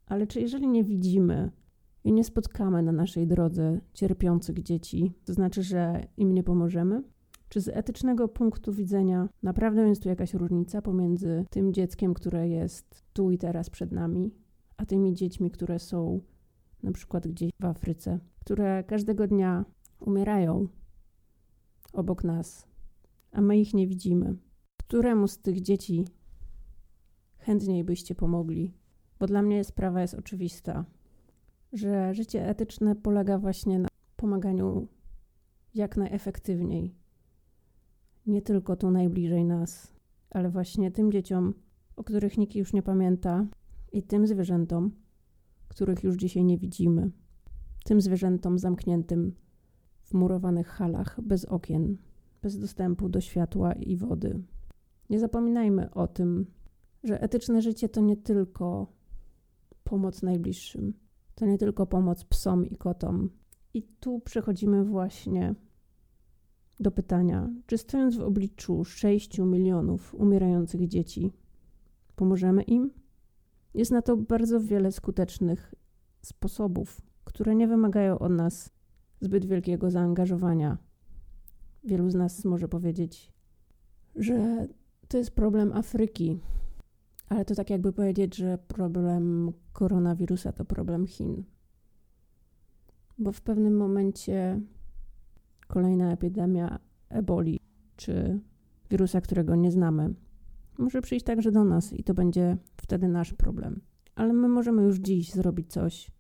Ale 0.06 0.28
czy 0.28 0.42
jeżeli 0.42 0.68
nie 0.68 0.84
widzimy 0.84 1.52
i 2.04 2.14
nie 2.14 2.24
spotkamy 2.24 2.84
na 2.84 2.92
naszej 2.92 3.28
drodze 3.28 3.82
cierpiących 3.94 4.64
dzieci, 4.64 5.14
to 5.26 5.34
znaczy, 5.34 5.64
że 5.64 6.08
im 6.18 6.34
nie 6.34 6.44
pomożemy? 6.44 7.04
Czy 7.50 7.62
z 7.62 7.68
etycznego 7.68 8.28
punktu 8.28 8.74
widzenia 8.74 9.30
naprawdę 9.44 9.90
jest 9.90 10.04
tu 10.04 10.10
jakaś 10.10 10.34
różnica 10.34 10.82
pomiędzy 10.82 11.46
tym 11.50 11.74
dzieckiem, 11.74 12.14
które 12.14 12.50
jest 12.50 13.04
tu 13.14 13.32
i 13.32 13.38
teraz 13.38 13.70
przed 13.70 13.92
nami, 13.92 14.34
a 14.78 14.86
tymi 14.86 15.14
dziećmi, 15.14 15.52
które 15.52 15.80
są 15.80 16.22
na 16.84 16.92
przykład 16.92 17.28
gdzieś 17.28 17.52
w 17.60 17.66
Afryce, 17.66 18.20
które 18.40 18.84
każdego 18.84 19.28
dnia 19.28 19.66
umierają 20.00 20.68
obok 21.94 22.24
nas, 22.24 22.68
a 23.32 23.42
my 23.42 23.58
ich 23.58 23.74
nie 23.74 23.88
widzimy? 23.88 24.36
Któremu 24.78 25.28
z 25.28 25.38
tych 25.38 25.62
dzieci 25.62 26.06
chętniej 27.38 27.84
byście 27.84 28.16
pomogli? 28.16 28.74
Bo 29.20 29.28
dla 29.28 29.42
mnie 29.42 29.64
sprawa 29.64 30.02
jest 30.02 30.14
oczywista, 30.14 30.86
że 31.74 32.14
życie 32.14 32.48
etyczne 32.48 32.96
polega 32.96 33.38
właśnie 33.38 33.80
na 33.80 33.88
pomaganiu 34.16 34.88
jak 35.74 35.98
najefektywniej 35.98 36.96
nie 38.28 38.42
tylko 38.42 38.76
tu 38.76 38.92
najbliżej 38.92 39.46
nas, 39.46 39.94
ale 40.30 40.50
właśnie 40.50 40.92
tym 40.92 41.12
dzieciom, 41.12 41.54
o 41.96 42.04
których 42.04 42.38
nikt 42.38 42.56
już 42.56 42.74
nie 42.74 42.84
pamięta, 42.84 43.48
i 43.92 44.04
tym 44.04 44.28
zwierzętom, 44.28 44.92
których 45.68 46.04
już 46.04 46.16
dzisiaj 46.16 46.44
nie 46.44 46.58
widzimy, 46.58 47.12
tym 47.86 48.02
zwierzętom 48.02 48.60
zamkniętym 48.60 49.36
w 50.04 50.14
murowanych 50.14 50.68
halach, 50.68 51.22
bez 51.22 51.46
okien, 51.46 51.98
bez 52.42 52.60
dostępu 52.60 53.10
do 53.10 53.22
światła 53.22 53.74
i 53.74 53.98
wody. 53.98 54.44
Nie 55.10 55.20
zapominajmy 55.20 55.94
o 55.94 56.08
tym, 56.08 56.46
że 57.04 57.22
etyczne 57.22 57.62
życie 57.62 57.90
to 57.90 58.02
nie 58.02 58.18
tylko 58.18 58.94
pomoc 59.84 60.22
najbliższym, 60.22 60.94
to 61.36 61.46
nie 61.46 61.58
tylko 61.58 61.86
pomoc 61.86 62.24
psom 62.24 62.66
i 62.66 62.76
kotom. 62.76 63.30
I 63.74 63.84
tu 63.84 64.20
przechodzimy 64.20 64.86
właśnie 64.86 65.56
do 66.80 66.92
pytania, 66.92 67.50
czy 67.66 67.78
stojąc 67.78 68.18
w 68.18 68.22
obliczu 68.22 68.86
6 68.86 69.40
milionów 69.40 70.16
umierających 70.16 70.88
dzieci, 70.88 71.34
pomożemy 72.16 72.64
im? 72.64 72.92
Jest 73.74 73.92
na 73.92 74.02
to 74.02 74.18
bardzo 74.18 74.60
wiele 74.60 74.92
skutecznych 74.92 75.76
sposobów, 76.22 77.02
które 77.24 77.56
nie 77.56 77.68
wymagają 77.68 78.20
od 78.20 78.32
nas 78.32 78.70
zbyt 79.22 79.46
wielkiego 79.46 79.92
zaangażowania. 79.92 80.78
Wielu 81.84 82.10
z 82.10 82.16
nas 82.16 82.46
może 82.46 82.68
powiedzieć, 82.68 83.32
że 84.16 84.68
to 85.08 85.18
jest 85.18 85.32
problem 85.32 85.72
Afryki, 85.74 86.40
ale 87.30 87.46
to 87.46 87.56
tak 87.56 87.70
jakby 87.70 87.94
powiedzieć, 87.94 88.36
że 88.36 88.58
problem 88.68 89.52
koronawirusa 89.74 90.52
to 90.52 90.66
problem 90.66 91.08
Chin. 91.08 91.44
Bo 93.18 93.32
w 93.32 93.42
pewnym 93.42 93.78
momencie 93.78 94.62
kolejna 95.68 96.12
epidemia 96.12 96.80
eboli 97.10 97.60
czy 97.96 98.40
wirusa, 98.90 99.22
którego 99.22 99.56
nie 99.56 99.72
znamy, 99.72 100.14
może 100.78 101.02
przyjść 101.02 101.26
także 101.26 101.52
do 101.52 101.64
nas 101.64 101.94
i 101.94 102.04
to 102.04 102.14
będzie 102.14 102.58
wtedy 102.78 103.08
nasz 103.08 103.34
problem. 103.34 103.82
Ale 104.16 104.34
my 104.34 104.48
możemy 104.48 104.84
już 104.84 104.98
dziś 104.98 105.34
zrobić 105.34 105.72
coś, 105.72 106.12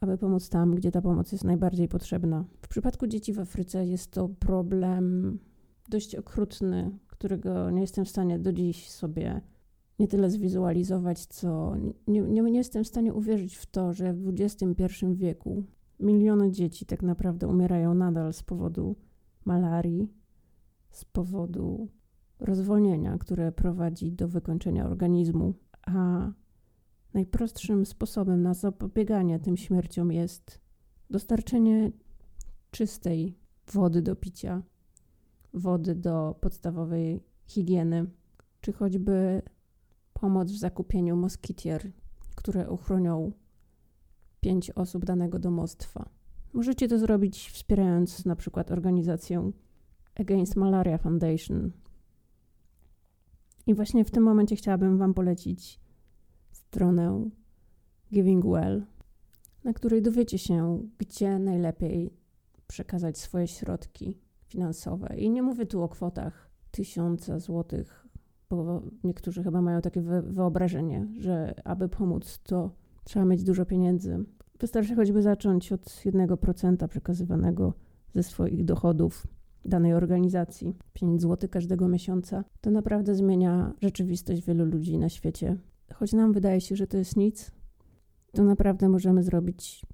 aby 0.00 0.18
pomóc 0.18 0.48
tam, 0.48 0.74
gdzie 0.74 0.90
ta 0.92 1.02
pomoc 1.02 1.32
jest 1.32 1.44
najbardziej 1.44 1.88
potrzebna. 1.88 2.44
W 2.62 2.68
przypadku 2.68 3.06
dzieci 3.06 3.32
w 3.32 3.40
Afryce 3.40 3.86
jest 3.86 4.10
to 4.10 4.28
problem 4.28 5.38
dość 5.88 6.14
okrutny, 6.14 6.98
którego 7.06 7.70
nie 7.70 7.80
jestem 7.80 8.04
w 8.04 8.08
stanie 8.08 8.38
do 8.38 8.52
dziś 8.52 8.90
sobie 8.90 9.40
nie 9.98 10.08
tyle 10.08 10.30
zwizualizować, 10.30 11.26
co 11.26 11.76
nie, 12.06 12.20
nie, 12.20 12.42
nie 12.42 12.58
jestem 12.58 12.84
w 12.84 12.88
stanie 12.88 13.14
uwierzyć 13.14 13.56
w 13.56 13.66
to, 13.66 13.92
że 13.92 14.12
w 14.12 14.28
XXI 14.28 14.84
wieku 15.14 15.64
Miliony 16.00 16.50
dzieci 16.50 16.86
tak 16.86 17.02
naprawdę 17.02 17.48
umierają 17.48 17.94
nadal 17.94 18.32
z 18.32 18.42
powodu 18.42 18.96
malarii, 19.44 20.12
z 20.90 21.04
powodu 21.04 21.88
rozwolnienia, 22.38 23.18
które 23.18 23.52
prowadzi 23.52 24.12
do 24.12 24.28
wykończenia 24.28 24.86
organizmu, 24.86 25.54
a 25.82 26.30
najprostszym 27.14 27.86
sposobem 27.86 28.42
na 28.42 28.54
zapobieganie 28.54 29.38
tym 29.38 29.56
śmierciom 29.56 30.12
jest 30.12 30.60
dostarczenie 31.10 31.92
czystej 32.70 33.38
wody 33.72 34.02
do 34.02 34.16
picia, 34.16 34.62
wody 35.54 35.94
do 35.94 36.36
podstawowej 36.40 37.22
higieny, 37.46 38.06
czy 38.60 38.72
choćby 38.72 39.42
pomoc 40.12 40.52
w 40.52 40.58
zakupieniu 40.58 41.16
moskitier, 41.16 41.92
które 42.34 42.70
uchronią 42.70 43.32
pięć 44.46 44.70
osób 44.70 45.04
danego 45.04 45.38
domostwa. 45.38 46.08
Możecie 46.52 46.88
to 46.88 46.98
zrobić 46.98 47.50
wspierając 47.50 48.24
na 48.24 48.36
przykład 48.36 48.70
organizację 48.70 49.52
Against 50.14 50.56
Malaria 50.56 50.98
Foundation. 50.98 51.72
I 53.66 53.74
właśnie 53.74 54.04
w 54.04 54.10
tym 54.10 54.22
momencie 54.22 54.56
chciałabym 54.56 54.98
Wam 54.98 55.14
polecić 55.14 55.80
stronę 56.52 57.30
Giving 58.12 58.44
Well, 58.44 58.86
na 59.64 59.72
której 59.72 60.02
dowiecie 60.02 60.38
się, 60.38 60.88
gdzie 60.98 61.38
najlepiej 61.38 62.10
przekazać 62.66 63.18
swoje 63.18 63.46
środki 63.46 64.18
finansowe. 64.44 65.16
I 65.16 65.30
nie 65.30 65.42
mówię 65.42 65.66
tu 65.66 65.82
o 65.82 65.88
kwotach 65.88 66.50
tysiąca 66.70 67.38
złotych, 67.38 68.06
bo 68.50 68.82
niektórzy 69.04 69.42
chyba 69.42 69.60
mają 69.60 69.80
takie 69.80 70.02
wyobrażenie, 70.22 71.06
że 71.18 71.54
aby 71.64 71.88
pomóc, 71.88 72.38
to 72.42 72.70
trzeba 73.04 73.24
mieć 73.24 73.44
dużo 73.44 73.66
pieniędzy. 73.66 74.24
Wystarczy 74.60 74.94
choćby 74.94 75.22
zacząć 75.22 75.72
od 75.72 75.84
1% 75.84 76.88
przekazywanego 76.88 77.72
ze 78.14 78.22
swoich 78.22 78.64
dochodów 78.64 79.26
danej 79.64 79.94
organizacji. 79.94 80.76
5 80.92 81.22
zł 81.22 81.48
każdego 81.52 81.88
miesiąca. 81.88 82.44
To 82.60 82.70
naprawdę 82.70 83.14
zmienia 83.14 83.72
rzeczywistość 83.82 84.42
wielu 84.46 84.64
ludzi 84.64 84.98
na 84.98 85.08
świecie. 85.08 85.56
Choć 85.94 86.12
nam 86.12 86.32
wydaje 86.32 86.60
się, 86.60 86.76
że 86.76 86.86
to 86.86 86.96
jest 86.96 87.16
nic, 87.16 87.52
to 88.32 88.44
naprawdę 88.44 88.88
możemy 88.88 89.22
zrobić 89.22 89.86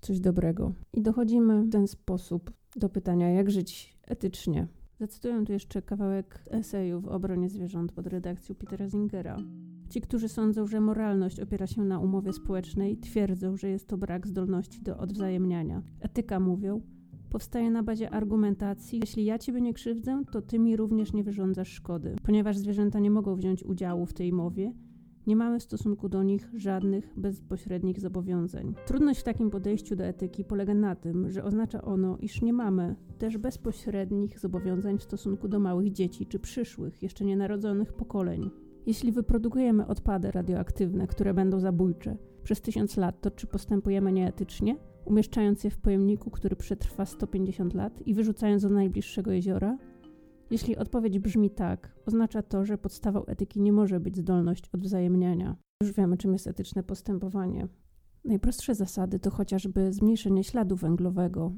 coś 0.00 0.20
dobrego. 0.20 0.72
I 0.92 1.02
dochodzimy 1.02 1.62
w 1.62 1.70
ten 1.70 1.88
sposób 1.88 2.52
do 2.76 2.88
pytania, 2.88 3.30
jak 3.30 3.50
żyć 3.50 3.98
etycznie. 4.06 4.66
Zacytuję 5.04 5.44
tu 5.44 5.52
jeszcze 5.52 5.82
kawałek 5.82 6.44
eseju 6.50 7.00
w 7.00 7.08
obronie 7.08 7.48
zwierząt 7.48 7.92
pod 7.92 8.06
redakcją 8.06 8.54
Petera 8.54 8.88
Zingera. 8.88 9.36
Ci, 9.88 10.00
którzy 10.00 10.28
sądzą, 10.28 10.66
że 10.66 10.80
moralność 10.80 11.40
opiera 11.40 11.66
się 11.66 11.84
na 11.84 11.98
umowie 11.98 12.32
społecznej, 12.32 12.96
twierdzą, 12.96 13.56
że 13.56 13.68
jest 13.68 13.88
to 13.88 13.98
brak 13.98 14.26
zdolności 14.26 14.82
do 14.82 14.98
odwzajemniania. 14.98 15.82
Etyka, 16.00 16.40
mówią, 16.40 16.80
powstaje 17.30 17.70
na 17.70 17.82
bazie 17.82 18.10
argumentacji: 18.10 19.00
jeśli 19.00 19.24
ja 19.24 19.38
ciebie 19.38 19.60
nie 19.60 19.74
krzywdzę, 19.74 20.22
to 20.32 20.42
ty 20.42 20.58
mi 20.58 20.76
również 20.76 21.12
nie 21.12 21.24
wyrządzasz 21.24 21.68
szkody. 21.68 22.16
Ponieważ 22.22 22.58
zwierzęta 22.58 22.98
nie 22.98 23.10
mogą 23.10 23.36
wziąć 23.36 23.64
udziału 23.64 24.06
w 24.06 24.12
tej 24.12 24.32
mowie, 24.32 24.72
nie 25.26 25.36
mamy 25.36 25.60
w 25.60 25.62
stosunku 25.62 26.08
do 26.08 26.22
nich 26.22 26.50
żadnych 26.54 27.12
bezpośrednich 27.16 28.00
zobowiązań. 28.00 28.74
Trudność 28.86 29.20
w 29.20 29.24
takim 29.24 29.50
podejściu 29.50 29.96
do 29.96 30.04
etyki 30.04 30.44
polega 30.44 30.74
na 30.74 30.94
tym, 30.94 31.30
że 31.30 31.44
oznacza 31.44 31.82
ono, 31.82 32.18
iż 32.20 32.42
nie 32.42 32.52
mamy 32.52 32.96
też 33.18 33.38
bezpośrednich 33.38 34.38
zobowiązań 34.38 34.98
w 34.98 35.02
stosunku 35.02 35.48
do 35.48 35.60
małych 35.60 35.92
dzieci 35.92 36.26
czy 36.26 36.38
przyszłych, 36.38 37.02
jeszcze 37.02 37.24
nienarodzonych 37.24 37.92
pokoleń. 37.92 38.50
Jeśli 38.86 39.12
wyprodukujemy 39.12 39.86
odpady 39.86 40.30
radioaktywne, 40.30 41.06
które 41.06 41.34
będą 41.34 41.60
zabójcze 41.60 42.16
przez 42.42 42.60
tysiąc 42.60 42.96
lat, 42.96 43.20
to 43.20 43.30
czy 43.30 43.46
postępujemy 43.46 44.12
nieetycznie? 44.12 44.76
umieszczając 45.04 45.64
je 45.64 45.70
w 45.70 45.78
pojemniku, 45.78 46.30
który 46.30 46.56
przetrwa 46.56 47.06
150 47.06 47.74
lat 47.74 48.06
i 48.06 48.14
wyrzucając 48.14 48.62
do 48.62 48.70
najbliższego 48.70 49.32
jeziora? 49.32 49.78
Jeśli 50.50 50.76
odpowiedź 50.76 51.18
brzmi 51.18 51.50
tak, 51.50 51.94
oznacza 52.06 52.42
to, 52.42 52.64
że 52.64 52.78
podstawą 52.78 53.24
etyki 53.24 53.60
nie 53.60 53.72
może 53.72 54.00
być 54.00 54.16
zdolność 54.16 54.70
odwzajemniania. 54.72 55.56
Już 55.82 55.92
wiemy, 55.92 56.16
czym 56.16 56.32
jest 56.32 56.46
etyczne 56.46 56.82
postępowanie. 56.82 57.68
Najprostsze 58.24 58.74
zasady 58.74 59.18
to 59.18 59.30
chociażby 59.30 59.92
zmniejszenie 59.92 60.44
śladu 60.44 60.76
węglowego. 60.76 61.52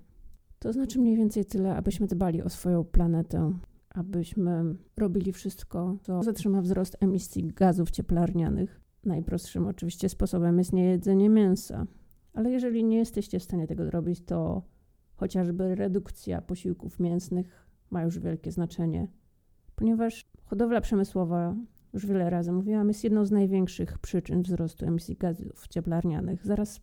To 0.58 0.72
znaczy 0.72 0.98
mniej 0.98 1.16
więcej 1.16 1.44
tyle, 1.44 1.76
abyśmy 1.76 2.06
dbali 2.06 2.42
o 2.42 2.48
swoją 2.48 2.84
planetę, 2.84 3.52
abyśmy 3.90 4.74
robili 4.96 5.32
wszystko, 5.32 5.98
co 6.02 6.22
zatrzyma 6.22 6.62
wzrost 6.62 6.96
emisji 7.00 7.46
gazów 7.46 7.90
cieplarnianych. 7.90 8.80
Najprostszym 9.04 9.66
oczywiście 9.66 10.08
sposobem 10.08 10.58
jest 10.58 10.72
niejedzenie 10.72 11.28
mięsa, 11.28 11.86
ale 12.32 12.50
jeżeli 12.50 12.84
nie 12.84 12.96
jesteście 12.96 13.38
w 13.38 13.42
stanie 13.42 13.66
tego 13.66 13.84
zrobić, 13.84 14.20
to 14.20 14.62
chociażby 15.16 15.74
redukcja 15.74 16.42
posiłków 16.42 17.00
mięsnych 17.00 17.65
ma 17.90 18.02
już 18.02 18.18
wielkie 18.18 18.52
znaczenie, 18.52 19.08
ponieważ 19.76 20.22
hodowla 20.44 20.80
przemysłowa, 20.80 21.56
już 21.92 22.06
wiele 22.06 22.30
razy 22.30 22.52
mówiłam, 22.52 22.88
jest 22.88 23.04
jedną 23.04 23.24
z 23.24 23.30
największych 23.30 23.98
przyczyn 23.98 24.42
wzrostu 24.42 24.86
emisji 24.86 25.16
gazów 25.16 25.68
cieplarnianych. 25.68 26.46
Zaraz 26.46 26.80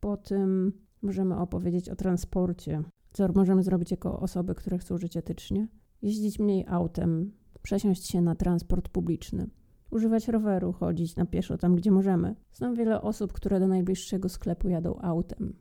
po 0.00 0.16
tym 0.16 0.72
możemy 1.02 1.36
opowiedzieć 1.36 1.88
o 1.88 1.96
transporcie, 1.96 2.82
co 3.12 3.28
możemy 3.32 3.62
zrobić 3.62 3.90
jako 3.90 4.20
osoby, 4.20 4.54
które 4.54 4.78
chcą 4.78 4.98
żyć 4.98 5.16
etycznie. 5.16 5.68
Jeździć 6.02 6.38
mniej 6.38 6.64
autem, 6.68 7.32
przesiąść 7.62 8.06
się 8.06 8.22
na 8.22 8.34
transport 8.34 8.88
publiczny, 8.88 9.50
używać 9.90 10.28
roweru, 10.28 10.72
chodzić 10.72 11.16
na 11.16 11.26
pieszo 11.26 11.58
tam, 11.58 11.76
gdzie 11.76 11.90
możemy. 11.90 12.34
Znam 12.52 12.74
wiele 12.74 13.02
osób, 13.02 13.32
które 13.32 13.60
do 13.60 13.68
najbliższego 13.68 14.28
sklepu 14.28 14.68
jadą 14.68 14.98
autem, 15.00 15.56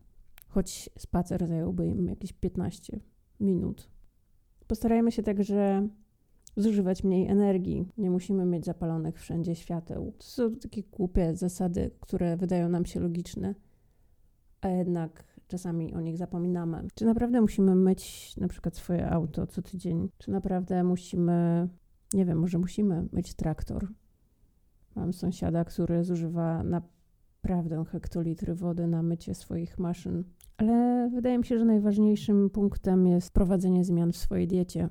choć 0.47 0.89
spacer 0.97 1.47
zająłby 1.47 1.87
im 1.87 2.07
jakieś 2.07 2.33
15 2.33 2.99
minut. 3.39 3.94
Postarajmy 4.67 5.11
się 5.11 5.23
także 5.23 5.87
zużywać 6.57 7.03
mniej 7.03 7.27
energii. 7.27 7.87
Nie 7.97 8.11
musimy 8.11 8.45
mieć 8.45 8.65
zapalonych 8.65 9.19
wszędzie 9.19 9.55
świateł. 9.55 10.13
To 10.17 10.23
są 10.23 10.55
takie 10.55 10.83
głupie 10.83 11.35
zasady, 11.35 11.91
które 11.99 12.37
wydają 12.37 12.69
nam 12.69 12.85
się 12.85 12.99
logiczne, 12.99 13.55
a 14.61 14.69
jednak 14.69 15.23
czasami 15.47 15.93
o 15.93 16.01
nich 16.01 16.17
zapominamy. 16.17 16.87
Czy 16.95 17.05
naprawdę 17.05 17.41
musimy 17.41 17.75
myć 17.75 18.33
na 18.37 18.47
przykład 18.47 18.75
swoje 18.75 19.09
auto 19.09 19.47
co 19.47 19.61
tydzień? 19.61 20.09
Czy 20.17 20.31
naprawdę 20.31 20.83
musimy, 20.83 21.67
nie 22.13 22.25
wiem, 22.25 22.39
może 22.39 22.57
musimy 22.57 23.07
myć 23.11 23.33
traktor? 23.33 23.87
Mam 24.95 25.13
sąsiada, 25.13 25.65
który 25.65 26.03
zużywa 26.03 26.63
naprawdę 27.45 27.85
hektolitry 27.91 28.55
wody 28.55 28.87
na 28.87 29.03
mycie 29.03 29.35
swoich 29.35 29.79
maszyn. 29.79 30.23
Ale 30.57 31.09
wydaje 31.13 31.37
mi 31.37 31.45
się, 31.45 31.59
że 31.59 31.65
najważniejszym 31.65 32.49
punktem 32.49 33.07
jest 33.07 33.33
prowadzenie 33.33 33.83
zmian 33.83 34.11
w 34.11 34.17
swojej 34.17 34.47
diecie, 34.47 34.89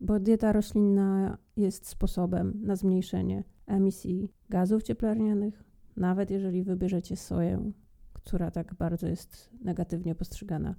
bo 0.00 0.20
dieta 0.20 0.52
roślinna 0.52 1.38
jest 1.56 1.86
sposobem 1.86 2.60
na 2.62 2.76
zmniejszenie 2.76 3.44
emisji 3.66 4.28
gazów 4.48 4.82
cieplarnianych, 4.82 5.64
nawet 5.96 6.30
jeżeli 6.30 6.62
wybierzecie 6.62 7.16
soję, 7.16 7.72
która 8.12 8.50
tak 8.50 8.74
bardzo 8.74 9.06
jest 9.06 9.50
negatywnie 9.60 10.14
postrzegana 10.14 10.74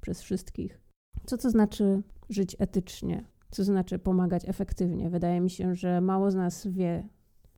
przez 0.00 0.22
wszystkich. 0.22 0.80
Co 1.26 1.38
to 1.38 1.50
znaczy 1.50 2.02
żyć 2.28 2.56
etycznie? 2.58 3.24
Co 3.50 3.64
znaczy 3.64 3.98
pomagać 3.98 4.48
efektywnie? 4.48 5.10
Wydaje 5.10 5.40
mi 5.40 5.50
się, 5.50 5.74
że 5.74 6.00
mało 6.00 6.30
z 6.30 6.34
nas 6.34 6.66
wie, 6.66 7.08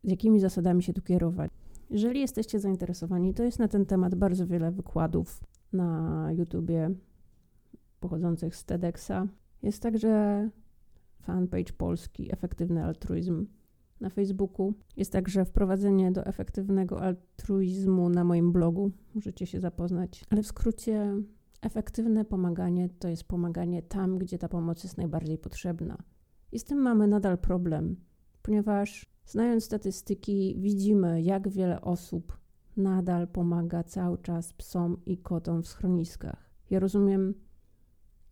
z 0.04 0.10
jakimi 0.10 0.40
zasadami 0.40 0.82
się 0.82 0.92
tu 0.92 1.02
kierować. 1.02 1.50
Jeżeli 1.90 2.20
jesteście 2.20 2.60
zainteresowani, 2.60 3.34
to 3.34 3.42
jest 3.42 3.58
na 3.58 3.68
ten 3.68 3.86
temat 3.86 4.14
bardzo 4.14 4.46
wiele 4.46 4.72
wykładów 4.72 5.40
na 5.72 6.28
YouTubie 6.32 6.90
pochodzących 8.00 8.56
z 8.56 8.64
TEDxa. 8.64 9.26
Jest 9.62 9.82
także 9.82 10.50
fanpage 11.20 11.72
polski 11.72 12.32
Efektywny 12.32 12.84
Altruizm 12.84 13.46
na 14.00 14.10
Facebooku. 14.10 14.74
Jest 14.96 15.12
także 15.12 15.44
wprowadzenie 15.44 16.12
do 16.12 16.26
efektywnego 16.26 17.02
altruizmu 17.02 18.08
na 18.08 18.24
moim 18.24 18.52
blogu. 18.52 18.90
Możecie 19.14 19.46
się 19.46 19.60
zapoznać. 19.60 20.24
Ale 20.30 20.42
w 20.42 20.46
skrócie, 20.46 21.14
efektywne 21.62 22.24
pomaganie 22.24 22.88
to 22.88 23.08
jest 23.08 23.24
pomaganie 23.24 23.82
tam, 23.82 24.18
gdzie 24.18 24.38
ta 24.38 24.48
pomoc 24.48 24.84
jest 24.84 24.96
najbardziej 24.96 25.38
potrzebna. 25.38 25.98
I 26.52 26.58
z 26.58 26.64
tym 26.64 26.78
mamy 26.78 27.08
nadal 27.08 27.38
problem, 27.38 27.96
ponieważ 28.42 29.15
znając 29.26 29.64
statystyki, 29.64 30.56
widzimy, 30.58 31.22
jak 31.22 31.48
wiele 31.48 31.80
osób 31.80 32.38
nadal 32.76 33.28
pomaga 33.28 33.84
cały 33.84 34.18
czas 34.18 34.52
psom 34.52 34.96
i 35.06 35.18
kotom 35.18 35.62
w 35.62 35.68
schroniskach. 35.68 36.50
Ja 36.70 36.80
rozumiem 36.80 37.34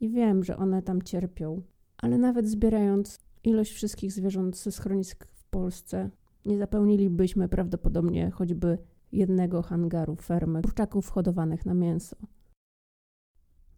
i 0.01 0.09
wiem, 0.09 0.45
że 0.45 0.57
one 0.57 0.83
tam 0.83 1.03
cierpią, 1.03 1.63
ale 1.97 2.19
nawet 2.19 2.49
zbierając 2.49 3.19
ilość 3.45 3.73
wszystkich 3.73 4.13
zwierząt 4.13 4.57
ze 4.57 4.73
schronisk 4.73 5.27
w 5.27 5.45
Polsce, 5.45 6.11
nie 6.47 6.59
zapełnilibyśmy 6.59 7.49
prawdopodobnie 7.49 8.31
choćby 8.31 8.79
jednego 9.13 9.63
hangaru 9.63 10.17
fermy 10.17 10.63
kurczaków 10.63 11.11
hodowanych 11.11 11.67
na 11.67 11.75
mięso. 11.75 12.17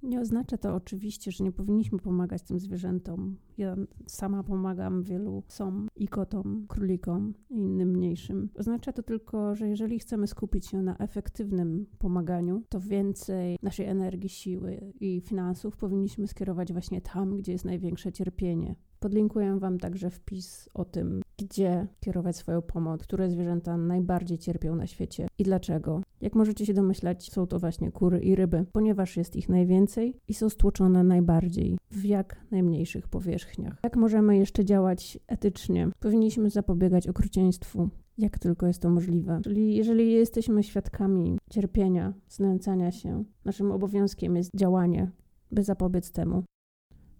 Nie 0.02 0.20
oznacza 0.20 0.58
to 0.58 0.74
oczywiście, 0.74 1.32
że 1.32 1.44
nie 1.44 1.52
powinniśmy 1.52 1.98
pomagać 1.98 2.42
tym 2.42 2.58
zwierzętom. 2.58 3.36
Ja 3.58 3.76
sama 4.06 4.42
pomagam 4.42 5.02
wielu 5.02 5.42
psom 5.42 5.88
i 5.96 6.08
kotom, 6.08 6.66
królikom 6.68 7.34
i 7.50 7.54
innym 7.54 7.88
mniejszym. 7.88 8.48
Oznacza 8.58 8.92
to 8.92 9.02
tylko, 9.02 9.54
że 9.54 9.68
jeżeli 9.68 9.98
chcemy 9.98 10.26
skupić 10.26 10.66
się 10.66 10.82
na 10.82 10.96
efektywnym 10.98 11.86
pomaganiu, 11.98 12.62
to 12.68 12.80
więcej 12.80 13.56
naszej 13.62 13.86
energii, 13.86 14.28
siły 14.28 14.92
i 15.00 15.20
finansów 15.20 15.76
powinniśmy 15.76 16.26
skierować 16.28 16.72
właśnie 16.72 17.00
tam, 17.00 17.36
gdzie 17.36 17.52
jest 17.52 17.64
największe 17.64 18.12
cierpienie. 18.12 18.74
Podlinkuję 18.98 19.58
Wam 19.58 19.78
także 19.78 20.10
wpis 20.10 20.68
o 20.74 20.84
tym, 20.84 21.22
gdzie 21.38 21.86
kierować 22.00 22.36
swoją 22.36 22.62
pomoc, 22.62 23.02
które 23.02 23.30
zwierzęta 23.30 23.76
najbardziej 23.76 24.38
cierpią 24.38 24.76
na 24.76 24.86
świecie 24.86 25.28
i 25.38 25.44
dlaczego. 25.44 26.02
Jak 26.20 26.34
możecie 26.34 26.66
się 26.66 26.74
domyślać, 26.74 27.30
są 27.32 27.46
to 27.46 27.58
właśnie 27.58 27.92
kury 27.92 28.18
i 28.20 28.34
ryby, 28.34 28.64
ponieważ 28.72 29.16
jest 29.16 29.36
ich 29.36 29.48
najwięcej 29.48 30.16
i 30.28 30.34
są 30.34 30.48
stłoczone 30.48 31.04
najbardziej 31.04 31.78
w 31.90 32.04
jak 32.04 32.46
najmniejszych 32.50 33.08
powierzchniach. 33.08 33.78
Jak 33.84 33.96
możemy 33.96 34.36
jeszcze 34.36 34.64
działać 34.64 35.18
etycznie? 35.26 35.88
Powinniśmy 36.00 36.50
zapobiegać 36.50 37.08
okrucieństwu, 37.08 37.88
jak 38.18 38.38
tylko 38.38 38.66
jest 38.66 38.82
to 38.82 38.90
możliwe. 38.90 39.40
Czyli 39.44 39.76
jeżeli 39.76 40.12
jesteśmy 40.12 40.62
świadkami 40.62 41.38
cierpienia, 41.50 42.14
znęcania 42.28 42.90
się, 42.90 43.24
naszym 43.44 43.72
obowiązkiem 43.72 44.36
jest 44.36 44.50
działanie, 44.56 45.10
by 45.52 45.62
zapobiec 45.62 46.12
temu. 46.12 46.42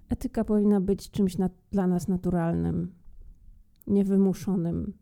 Etyka 0.09 0.44
powinna 0.44 0.81
być 0.81 1.11
czymś 1.11 1.38
na, 1.38 1.50
dla 1.70 1.87
nas 1.87 2.09
naturalnym, 2.09 2.92
niewymuszonym, 3.87 4.92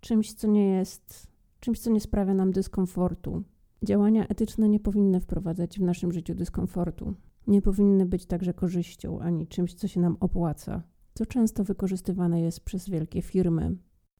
czymś, 0.00 0.32
co 0.32 0.48
nie 0.48 0.66
jest, 0.66 1.26
czymś, 1.60 1.80
co 1.80 1.90
nie 1.90 2.00
sprawia 2.00 2.34
nam 2.34 2.52
dyskomfortu. 2.52 3.44
Działania 3.82 4.28
etyczne 4.28 4.68
nie 4.68 4.80
powinny 4.80 5.20
wprowadzać 5.20 5.78
w 5.78 5.82
naszym 5.82 6.12
życiu 6.12 6.34
dyskomfortu. 6.34 7.14
Nie 7.46 7.62
powinny 7.62 8.06
być 8.06 8.26
także 8.26 8.54
korzyścią 8.54 9.20
ani 9.20 9.46
czymś, 9.46 9.74
co 9.74 9.88
się 9.88 10.00
nam 10.00 10.16
opłaca, 10.20 10.82
co 11.14 11.26
często 11.26 11.64
wykorzystywane 11.64 12.40
jest 12.40 12.60
przez 12.60 12.88
wielkie 12.88 13.22
firmy. 13.22 13.76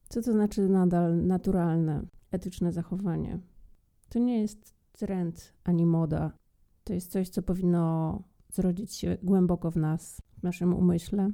Co 0.09 0.21
to 0.21 0.31
znaczy 0.31 0.69
nadal 0.69 1.25
naturalne, 1.25 2.05
etyczne 2.31 2.71
zachowanie? 2.71 3.39
To 4.09 4.19
nie 4.19 4.41
jest 4.41 4.75
trend 4.91 5.53
ani 5.63 5.85
moda. 5.85 6.31
To 6.83 6.93
jest 6.93 7.11
coś, 7.11 7.29
co 7.29 7.41
powinno 7.41 8.23
zrodzić 8.53 8.93
się 8.93 9.17
głęboko 9.23 9.71
w 9.71 9.75
nas, 9.75 10.21
w 10.37 10.43
naszym 10.43 10.73
umyśle. 10.73 11.31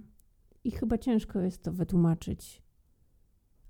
I 0.63 0.71
chyba 0.71 0.97
ciężko 0.97 1.39
jest 1.39 1.63
to 1.63 1.71
wytłumaczyć, 1.71 2.64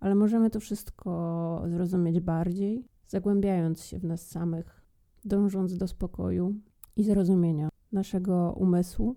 ale 0.06 0.16
możemy 0.16 0.50
to 0.50 0.60
wszystko 0.60 1.64
zrozumieć 1.68 2.20
bardziej, 2.20 2.88
zagłębiając 3.08 3.84
się 3.84 4.00
w 4.00 4.04
nas 4.04 4.28
samych, 4.28 4.82
dążąc 5.24 5.78
do 5.78 5.88
spokoju 5.88 6.56
i 6.96 7.04
zrozumienia 7.04 7.70
naszego 7.92 8.54
umysłu, 8.58 9.16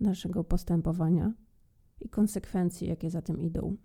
naszego 0.00 0.44
postępowania 0.44 1.32
i 2.00 2.08
konsekwencji, 2.08 2.88
jakie 2.88 3.10
za 3.10 3.22
tym 3.22 3.40
idą. 3.40 3.76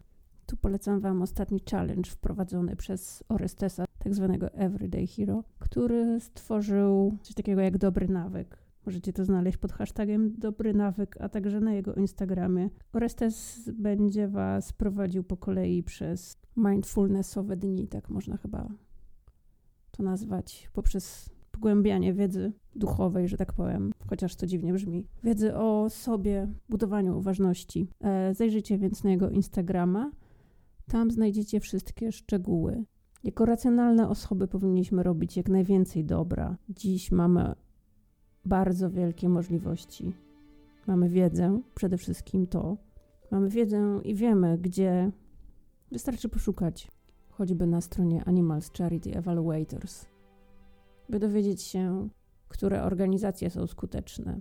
Tu 0.46 0.58
polecam 0.58 1.00
Wam 1.00 1.22
ostatni 1.22 1.62
challenge 1.72 2.12
wprowadzony 2.12 2.76
przez 2.76 3.24
Orestesa, 3.30 3.86
tak 4.00 4.16
zwanego 4.16 4.54
Everyday 4.54 5.08
Hero, 5.08 5.44
który 5.60 6.20
stworzył 6.20 7.18
coś 7.22 7.36
takiego 7.36 7.62
jak 7.62 7.78
dobry 7.78 8.08
nawyk 8.08 8.58
Możecie 8.90 9.14
to 9.14 9.26
znaleźć 9.26 9.58
pod 9.58 9.72
hashtagiem 9.72 10.34
Dobry 10.38 10.74
Nawyk, 10.74 11.18
a 11.22 11.30
także 11.30 11.60
na 11.60 11.74
jego 11.74 11.94
Instagramie. 11.94 12.70
Orestes 12.94 13.70
będzie 13.74 14.28
Was 14.28 14.74
prowadził 14.74 15.24
po 15.24 15.38
kolei 15.38 15.84
przez 15.84 16.38
mindfulnessowe 16.58 17.58
dni, 17.58 17.88
tak 17.88 18.10
można 18.10 18.38
chyba 18.38 18.70
to 19.92 20.04
nazwać, 20.04 20.70
poprzez 20.74 21.30
pogłębianie 21.52 22.14
wiedzy 22.14 22.54
duchowej, 22.76 23.28
że 23.28 23.38
tak 23.38 23.54
powiem, 23.54 23.92
chociaż 24.08 24.36
to 24.36 24.48
dziwnie 24.48 24.74
brzmi. 24.74 25.06
Wiedzy 25.24 25.56
o 25.56 25.90
sobie, 25.90 26.48
budowaniu 26.70 27.18
uważności. 27.18 27.88
E, 28.02 28.36
zajrzyjcie 28.36 28.78
więc 28.78 29.04
na 29.04 29.12
jego 29.12 29.30
Instagrama. 29.30 30.12
Tam 30.88 31.12
znajdziecie 31.12 31.60
wszystkie 31.60 32.12
szczegóły. 32.12 32.84
Jako 33.24 33.46
racjonalne 33.46 34.10
osoby 34.10 34.48
powinniśmy 34.48 35.04
robić 35.04 35.38
jak 35.38 35.50
najwięcej 35.50 36.06
dobra. 36.06 36.58
Dziś 36.70 37.12
mamy 37.12 37.56
bardzo 38.50 38.90
wielkie 38.90 39.30
możliwości. 39.30 40.14
Mamy 40.88 41.10
wiedzę, 41.10 41.62
przede 41.76 41.98
wszystkim 41.98 42.48
to. 42.48 42.78
Mamy 43.32 43.50
wiedzę 43.50 44.00
i 44.04 44.16
wiemy, 44.16 44.58
gdzie 44.58 45.12
wystarczy 45.92 46.30
poszukać, 46.30 46.92
choćby 47.30 47.68
na 47.68 47.82
stronie 47.82 48.24
Animals 48.26 48.72
Charity 48.78 49.16
Evaluators, 49.18 50.06
by 51.10 51.20
dowiedzieć 51.20 51.62
się, 51.62 52.10
które 52.48 52.84
organizacje 52.84 53.50
są 53.50 53.68
skuteczne, 53.68 54.40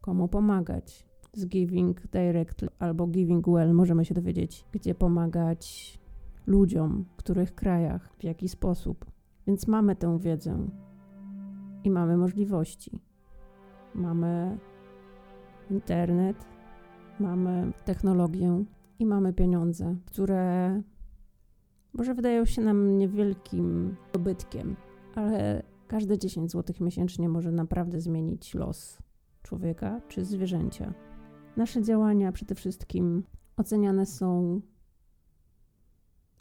komu 0.00 0.28
pomagać. 0.28 1.06
Z 1.34 1.46
Giving 1.46 2.06
Direct 2.06 2.64
albo 2.78 3.06
Giving 3.06 3.48
Well 3.48 3.74
możemy 3.74 4.04
się 4.04 4.14
dowiedzieć, 4.14 4.64
gdzie 4.72 4.94
pomagać 4.94 5.98
ludziom, 6.46 7.04
w 7.12 7.16
których 7.16 7.54
krajach, 7.54 8.14
w 8.18 8.24
jaki 8.24 8.48
sposób. 8.48 9.06
Więc 9.46 9.66
mamy 9.66 9.96
tę 9.96 10.18
wiedzę 10.18 10.68
i 11.84 11.90
mamy 11.90 12.16
możliwości. 12.16 13.11
Mamy 13.94 14.58
internet, 15.70 16.36
mamy 17.20 17.72
technologię 17.84 18.64
i 18.98 19.06
mamy 19.06 19.32
pieniądze, 19.32 19.96
które 20.06 20.82
może 21.92 22.14
wydają 22.14 22.44
się 22.44 22.62
nam 22.62 22.98
niewielkim 22.98 23.96
dobytkiem, 24.12 24.76
ale 25.14 25.62
każde 25.88 26.18
10 26.18 26.52
zł 26.52 26.76
miesięcznie 26.80 27.28
może 27.28 27.52
naprawdę 27.52 28.00
zmienić 28.00 28.54
los 28.54 28.98
człowieka 29.42 30.00
czy 30.08 30.24
zwierzęcia. 30.24 30.94
Nasze 31.56 31.82
działania 31.82 32.32
przede 32.32 32.54
wszystkim 32.54 33.24
oceniane 33.56 34.06
są 34.06 34.60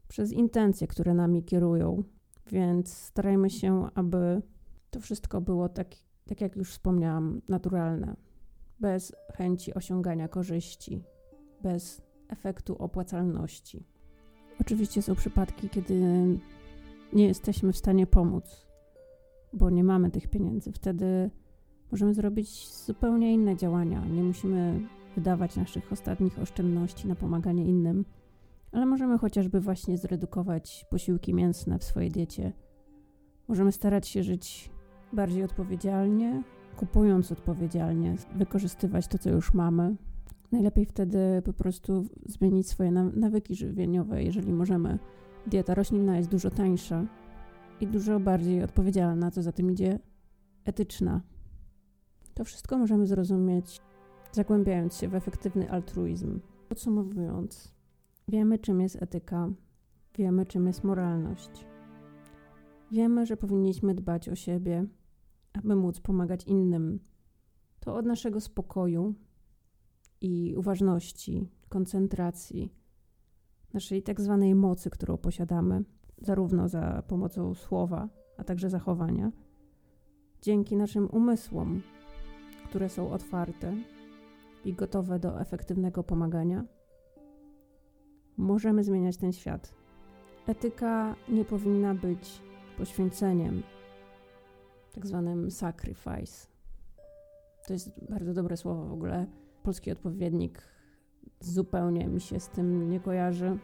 przez 0.07 0.31
intencje, 0.31 0.87
które 0.87 1.13
nami 1.13 1.43
kierują, 1.43 2.03
więc 2.47 2.93
starajmy 2.93 3.49
się, 3.49 3.87
aby 3.95 4.41
to 4.89 4.99
wszystko 4.99 5.41
było 5.41 5.69
tak, 5.69 5.87
tak 6.31 6.41
jak 6.41 6.55
już 6.55 6.71
wspomniałam, 6.71 7.41
naturalne, 7.49 8.15
bez 8.79 9.15
chęci 9.33 9.73
osiągania 9.73 10.27
korzyści, 10.27 11.03
bez 11.63 12.01
efektu 12.29 12.75
opłacalności. 12.75 13.85
Oczywiście 14.61 15.01
są 15.01 15.15
przypadki, 15.15 15.69
kiedy 15.69 15.95
nie 17.13 17.27
jesteśmy 17.27 17.71
w 17.73 17.77
stanie 17.77 18.07
pomóc, 18.07 18.65
bo 19.53 19.69
nie 19.69 19.83
mamy 19.83 20.11
tych 20.11 20.27
pieniędzy. 20.27 20.71
Wtedy 20.71 21.31
możemy 21.91 22.13
zrobić 22.13 22.69
zupełnie 22.85 23.33
inne 23.33 23.55
działania. 23.55 24.05
Nie 24.05 24.23
musimy 24.23 24.87
wydawać 25.15 25.55
naszych 25.55 25.91
ostatnich 25.91 26.39
oszczędności 26.39 27.07
na 27.07 27.15
pomaganie 27.15 27.65
innym, 27.65 28.05
ale 28.71 28.85
możemy 28.85 29.17
chociażby 29.17 29.59
właśnie 29.59 29.97
zredukować 29.97 30.85
posiłki 30.89 31.33
mięsne 31.33 31.79
w 31.79 31.83
swojej 31.83 32.11
diecie. 32.11 32.53
Możemy 33.47 33.71
starać 33.71 34.07
się 34.07 34.23
żyć 34.23 34.71
bardziej 35.13 35.43
odpowiedzialnie, 35.43 36.43
kupując 36.77 37.31
odpowiedzialnie, 37.31 38.15
wykorzystywać 38.35 39.07
to, 39.07 39.17
co 39.17 39.29
już 39.29 39.53
mamy. 39.53 39.95
Najlepiej 40.51 40.85
wtedy 40.85 41.41
po 41.45 41.53
prostu 41.53 42.05
zmienić 42.25 42.69
swoje 42.69 42.91
nawyki 42.91 43.55
żywieniowe, 43.55 44.23
jeżeli 44.23 44.53
możemy. 44.53 44.99
Dieta 45.47 45.75
roślinna 45.75 46.17
jest 46.17 46.29
dużo 46.29 46.49
tańsza 46.49 47.05
i 47.81 47.87
dużo 47.87 48.19
bardziej 48.19 48.63
odpowiedzialna, 48.63 49.31
co 49.31 49.41
za 49.41 49.51
tym 49.51 49.71
idzie 49.71 49.99
etyczna. 50.65 51.21
To 52.33 52.43
wszystko 52.43 52.77
możemy 52.77 53.07
zrozumieć, 53.07 53.81
zagłębiając 54.31 54.95
się 54.95 55.07
w 55.07 55.15
efektywny 55.15 55.71
altruizm. 55.71 56.39
Podsumowując, 56.69 57.73
wiemy, 58.27 58.59
czym 58.59 58.81
jest 58.81 59.01
etyka, 59.01 59.49
wiemy, 60.17 60.45
czym 60.45 60.67
jest 60.67 60.83
moralność. 60.83 61.65
Wiemy, 62.91 63.25
że 63.25 63.37
powinniśmy 63.37 63.95
dbać 63.95 64.29
o 64.29 64.35
siebie, 64.35 64.85
aby 65.53 65.75
móc 65.75 65.99
pomagać 65.99 66.43
innym. 66.47 66.99
To 67.79 67.95
od 67.95 68.05
naszego 68.05 68.41
spokoju 68.41 69.15
i 70.21 70.55
uważności, 70.57 71.49
koncentracji, 71.69 72.73
naszej 73.73 74.03
tak 74.03 74.21
zwanej 74.21 74.55
mocy, 74.55 74.89
którą 74.89 75.17
posiadamy, 75.17 75.83
zarówno 76.17 76.67
za 76.67 77.03
pomocą 77.07 77.53
słowa, 77.53 78.09
a 78.37 78.43
także 78.43 78.69
zachowania, 78.69 79.31
dzięki 80.41 80.77
naszym 80.77 81.09
umysłom, 81.09 81.81
które 82.65 82.89
są 82.89 83.11
otwarte 83.11 83.77
i 84.65 84.73
gotowe 84.73 85.19
do 85.19 85.41
efektywnego 85.41 86.03
pomagania, 86.03 86.65
możemy 88.37 88.83
zmieniać 88.83 89.17
ten 89.17 89.33
świat. 89.33 89.73
Etyka 90.47 91.15
nie 91.29 91.45
powinna 91.45 91.95
być 91.95 92.41
poświęceniem, 92.77 93.63
tak 94.91 95.07
zwanym 95.07 95.51
sacrifice. 95.51 96.47
To 97.67 97.73
jest 97.73 97.91
bardzo 98.09 98.33
dobre 98.33 98.57
słowo 98.57 98.85
w 98.85 98.91
ogóle. 98.91 99.25
Polski 99.63 99.91
odpowiednik 99.91 100.61
zupełnie 101.39 102.07
mi 102.07 102.21
się 102.21 102.39
z 102.39 102.49
tym 102.49 102.89
nie 102.89 102.99
kojarzy, 102.99 103.57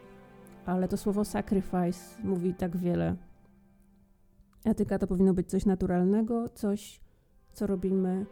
ale 0.65 0.87
to 0.87 0.97
słowo 0.97 1.25
sacrifice 1.25 2.23
mówi 2.23 2.53
tak 2.53 2.77
wiele. 2.77 3.15
Etyka 4.65 4.99
to 4.99 5.07
powinno 5.07 5.33
być 5.33 5.49
coś 5.49 5.65
naturalnego, 5.65 6.49
coś, 6.49 7.01
co 7.53 7.67
robimy 7.67 8.25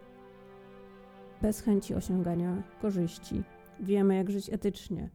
bez 1.42 1.60
chęci 1.60 1.94
osiągania 1.94 2.62
korzyści. 2.82 3.42
Wiemy, 3.80 4.16
jak 4.16 4.30
żyć 4.30 4.52
etycznie. 4.52 5.10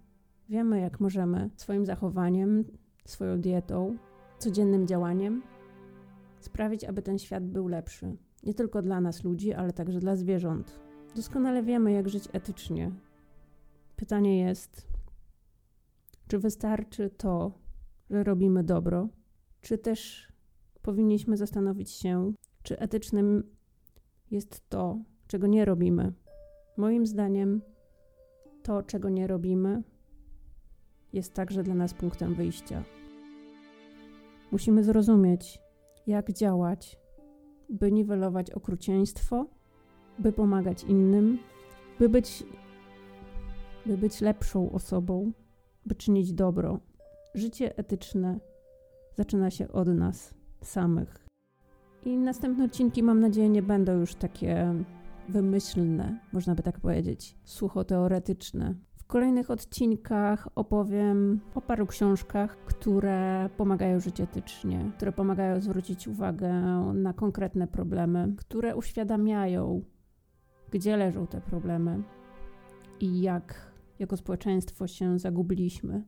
Wiemy, 0.49 0.79
jak 0.79 0.99
możemy 0.99 1.49
swoim 1.55 1.85
zachowaniem, 1.85 2.63
swoją 3.05 3.41
dietą, 3.41 3.97
codziennym 4.39 4.87
działaniem 4.87 5.41
sprawić, 6.45 6.83
aby 6.83 7.01
ten 7.01 7.19
świat 7.19 7.45
był 7.45 7.67
lepszy. 7.67 8.17
Nie 8.43 8.53
tylko 8.53 8.81
dla 8.81 9.01
nas 9.01 9.23
ludzi, 9.23 9.53
ale 9.53 9.73
także 9.73 9.99
dla 9.99 10.15
zwierząt. 10.15 10.79
Doskonale 11.15 11.63
wiemy, 11.63 11.91
jak 11.91 12.09
żyć 12.09 12.27
etycznie. 12.33 12.91
Pytanie 13.95 14.39
jest, 14.39 14.87
czy 16.27 16.39
wystarczy 16.39 17.09
to, 17.09 17.51
że 18.09 18.23
robimy 18.23 18.63
dobro, 18.63 19.07
czy 19.61 19.77
też 19.77 20.27
powinniśmy 20.81 21.37
zastanowić 21.37 21.91
się, 21.91 22.33
czy 22.63 22.79
etycznym 22.79 23.43
jest 24.31 24.69
to, 24.69 24.99
czego 25.27 25.47
nie 25.47 25.65
robimy. 25.65 26.13
Moim 26.77 27.05
zdaniem, 27.05 27.61
to, 28.63 28.83
czego 28.83 29.09
nie 29.09 29.27
robimy, 29.27 29.83
jest 31.13 31.33
także 31.33 31.63
dla 31.63 31.75
nas 31.75 31.93
punktem 31.93 32.35
wyjścia. 32.35 32.83
Musimy 34.51 34.83
zrozumieć, 34.83 35.59
jak 36.07 36.31
działać, 36.31 36.99
by 37.69 37.91
niwelować 37.91 38.51
okrucieństwo, 38.51 39.45
by 40.19 40.33
pomagać 40.33 40.83
innym, 40.83 41.39
by 41.99 42.09
być, 42.09 42.43
by 43.85 43.97
być 43.97 44.21
lepszą 44.21 44.71
osobą, 44.71 45.31
by 45.85 45.95
czynić 45.95 46.33
dobro. 46.33 46.79
Życie 47.35 47.77
etyczne 47.77 48.39
zaczyna 49.15 49.51
się 49.51 49.67
od 49.71 49.87
nas 49.87 50.33
samych. 50.61 51.27
I 52.05 52.17
następne 52.17 52.65
odcinki, 52.65 53.03
mam 53.03 53.19
nadzieję, 53.19 53.49
nie 53.49 53.61
będą 53.61 53.99
już 53.99 54.15
takie 54.15 54.73
wymyślne, 55.29 56.19
można 56.33 56.55
by 56.55 56.63
tak 56.63 56.79
powiedzieć, 56.79 57.37
suchoteoretyczne 57.43 58.75
kolejnych 59.11 59.51
odcinkach 59.51 60.47
opowiem 60.55 61.39
o 61.55 61.61
paru 61.61 61.87
książkach, 61.87 62.57
które 62.65 63.49
pomagają 63.57 63.99
żyć 63.99 64.21
etycznie, 64.21 64.91
które 64.97 65.11
pomagają 65.11 65.61
zwrócić 65.61 66.07
uwagę 66.07 66.53
na 66.93 67.13
konkretne 67.13 67.67
problemy, 67.67 68.33
które 68.37 68.75
uświadamiają, 68.75 69.81
gdzie 70.71 70.97
leżą 70.97 71.27
te 71.27 71.41
problemy 71.41 72.03
i 72.99 73.21
jak 73.21 73.71
jako 73.99 74.17
społeczeństwo 74.17 74.87
się 74.87 75.19
zagubiliśmy 75.19 76.03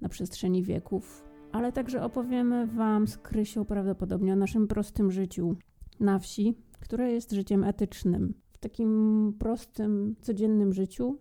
na 0.00 0.08
przestrzeni 0.08 0.62
wieków. 0.62 1.24
Ale 1.52 1.72
także 1.72 2.02
opowiemy 2.02 2.66
Wam 2.66 3.06
z 3.06 3.18
Krysią 3.18 3.64
prawdopodobnie 3.64 4.32
o 4.32 4.36
naszym 4.36 4.68
prostym 4.68 5.10
życiu 5.10 5.56
na 6.00 6.18
wsi, 6.18 6.54
które 6.80 7.12
jest 7.12 7.32
życiem 7.32 7.64
etycznym. 7.64 8.34
W 8.52 8.58
takim 8.58 9.32
prostym, 9.38 10.16
codziennym 10.20 10.72
życiu 10.72 11.18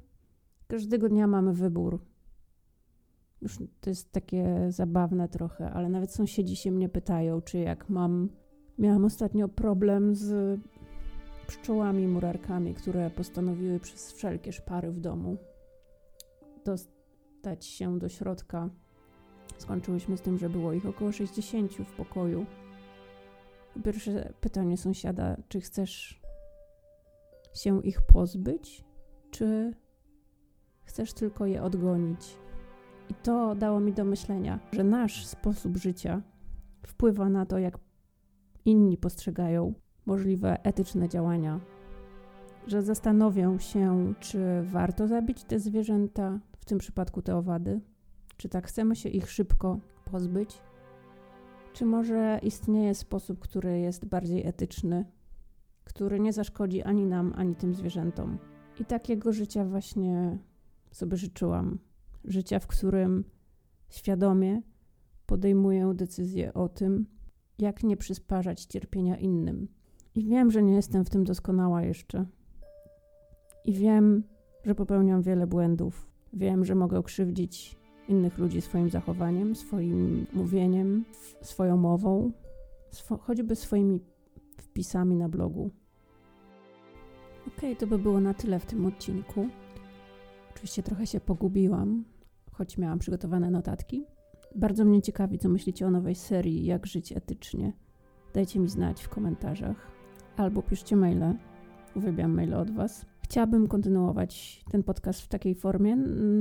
Każdego 0.68 1.10
dnia 1.10 1.28
mamy 1.28 1.54
wybór. 1.54 2.00
Już 3.42 3.58
to 3.82 3.90
jest 3.90 4.12
takie 4.12 4.66
zabawne 4.70 5.30
trochę, 5.30 5.72
ale 5.72 5.90
nawet 5.90 6.12
sąsiedzi 6.12 6.56
się 6.56 6.72
mnie 6.72 6.90
pytają, 6.90 7.42
czy 7.42 7.58
jak 7.58 7.90
mam. 7.90 8.30
Miałam 8.78 9.06
ostatnio 9.06 9.48
problem 9.48 10.16
z 10.16 10.60
pszczołami 11.48 12.08
murarkami, 12.08 12.74
które 12.74 13.10
postanowiły 13.10 13.80
przez 13.80 14.12
wszelkie 14.12 14.52
szpary 14.52 14.92
w 14.92 15.00
domu 15.00 15.38
dostać 16.66 17.66
się 17.66 18.00
do 18.00 18.10
środka. 18.10 18.70
Skończyłyśmy 19.58 20.18
z 20.18 20.22
tym, 20.22 20.38
że 20.38 20.50
było 20.50 20.74
ich 20.74 20.86
około 20.86 21.12
60 21.12 21.72
w 21.72 21.92
pokoju. 21.92 22.46
Pierwsze 23.84 24.34
pytanie 24.42 24.78
sąsiada, 24.78 25.38
czy 25.48 25.62
chcesz 25.62 26.22
się 27.54 27.82
ich 27.84 28.02
pozbyć, 28.02 28.84
czy 29.32 29.74
chcesz 30.84 31.14
tylko 31.14 31.46
je 31.46 31.64
odgonić. 31.64 32.38
I 33.10 33.14
to 33.14 33.56
dało 33.56 33.80
mi 33.80 33.94
do 33.94 34.06
myślenia, 34.06 34.60
że 34.72 34.84
nasz 34.84 35.26
sposób 35.26 35.78
życia 35.78 36.22
wpływa 36.88 37.30
na 37.30 37.46
to, 37.46 37.58
jak 37.58 37.80
inni 38.66 38.98
postrzegają 38.98 39.74
możliwe 40.06 40.64
etyczne 40.64 41.10
działania 41.10 41.60
że 42.68 42.82
zastanowią 42.82 43.60
się, 43.60 44.14
czy 44.20 44.40
warto 44.64 45.08
zabić 45.08 45.44
te 45.44 45.60
zwierzęta, 45.60 46.40
w 46.58 46.66
tym 46.66 46.78
przypadku 46.78 47.22
te 47.22 47.36
owady, 47.36 47.82
czy 48.38 48.50
tak 48.50 48.68
chcemy 48.68 48.96
się 48.96 49.10
ich 49.10 49.32
szybko 49.32 49.80
pozbyć, 50.12 50.62
czy 51.74 51.86
może 51.86 52.40
istnieje 52.44 52.96
sposób, 52.96 53.40
który 53.40 53.80
jest 53.80 54.06
bardziej 54.06 54.48
etyczny, 54.48 55.06
który 55.84 56.20
nie 56.20 56.34
zaszkodzi 56.34 56.84
ani 56.84 57.06
nam, 57.06 57.34
ani 57.36 57.56
tym 57.56 57.76
zwierzętom. 57.76 58.38
I 58.80 58.86
takiego 58.86 59.34
życia 59.34 59.66
właśnie 59.66 60.38
sobie 60.94 61.18
życzyłam. 61.18 61.80
Życia, 62.26 62.60
w 62.60 62.68
którym 62.68 63.24
świadomie 63.90 64.62
podejmuję 65.26 65.94
decyzję 65.96 66.54
o 66.54 66.70
tym, 66.70 67.06
jak 67.60 67.84
nie 67.84 67.98
przysparzać 67.98 68.66
cierpienia 68.66 69.18
innym. 69.18 69.68
I 70.16 70.26
wiem, 70.26 70.52
że 70.52 70.64
nie 70.64 70.74
jestem 70.74 71.06
w 71.06 71.10
tym 71.10 71.24
doskonała 71.24 71.82
jeszcze. 71.82 72.26
I 73.66 73.74
wiem, 73.74 74.24
że 74.66 74.76
popełniam 74.76 75.22
wiele 75.22 75.48
błędów. 75.48 76.08
Wiem, 76.34 76.66
że 76.66 76.76
mogę 76.76 77.04
krzywdzić 77.04 77.80
innych 78.08 78.38
ludzi 78.38 78.62
swoim 78.62 78.90
zachowaniem, 78.90 79.56
swoim 79.56 80.28
mówieniem, 80.34 81.06
swoją 81.42 81.78
mową, 81.78 82.32
choćby 83.20 83.56
swoimi 83.56 84.00
wpisami 84.58 85.16
na 85.16 85.30
blogu. 85.30 85.70
Ok, 87.48 87.62
to 87.80 87.88
by 87.88 87.98
było 87.98 88.20
na 88.20 88.34
tyle 88.34 88.60
w 88.60 88.66
tym 88.66 88.86
odcinku. 88.86 89.50
Oczywiście 90.64 90.84
trochę 90.84 91.08
się 91.08 91.20
pogubiłam, 91.20 92.04
choć 92.52 92.78
miałam 92.78 93.00
przygotowane 93.00 93.52
notatki. 93.52 94.06
Bardzo 94.56 94.86
mnie 94.86 95.02
ciekawi, 95.02 95.40
co 95.40 95.50
myślicie 95.50 95.88
o 95.88 95.92
nowej 95.92 96.16
serii 96.16 96.66
Jak 96.66 96.86
żyć 96.86 97.12
etycznie. 97.12 97.74
Dajcie 98.34 98.60
mi 98.60 98.70
znać 98.70 99.04
w 99.04 99.10
komentarzach 99.10 99.92
albo 100.38 100.62
piszcie 100.62 100.96
maile. 100.96 101.34
Uwielbiam 101.96 102.32
maile 102.32 102.54
od 102.54 102.72
Was. 102.72 103.06
Chciałabym 103.22 103.68
kontynuować 103.68 104.64
ten 104.72 104.84
podcast 104.84 105.22
w 105.22 105.28
takiej 105.28 105.56
formie 105.56 105.96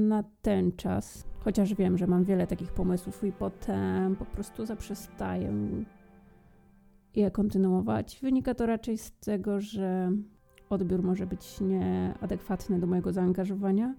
na 0.09 0.25
ten 0.43 0.73
czas, 0.73 1.25
chociaż 1.39 1.75
wiem, 1.75 1.99
że 1.99 2.07
mam 2.07 2.25
wiele 2.25 2.47
takich 2.47 2.73
pomysłów 2.73 3.25
i 3.25 3.33
potem 3.33 4.17
po 4.17 4.25
prostu 4.25 4.67
zaprzestaję 4.67 5.53
je 7.17 7.31
kontynuować. 7.31 8.19
Wynika 8.23 8.55
to 8.55 8.67
raczej 8.67 8.99
z 8.99 9.13
tego, 9.13 9.61
że 9.61 10.13
odbiór 10.71 11.03
może 11.03 11.27
być 11.27 11.61
nieadekwatny 11.61 12.81
do 12.81 12.87
mojego 12.87 13.13
zaangażowania, 13.13 13.95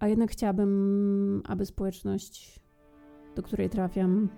a 0.00 0.08
jednak 0.08 0.30
chciałabym, 0.30 1.42
aby 1.44 1.66
społeczność, 1.66 2.60
do 3.36 3.42
której 3.42 3.70
trafiam, 3.70 4.28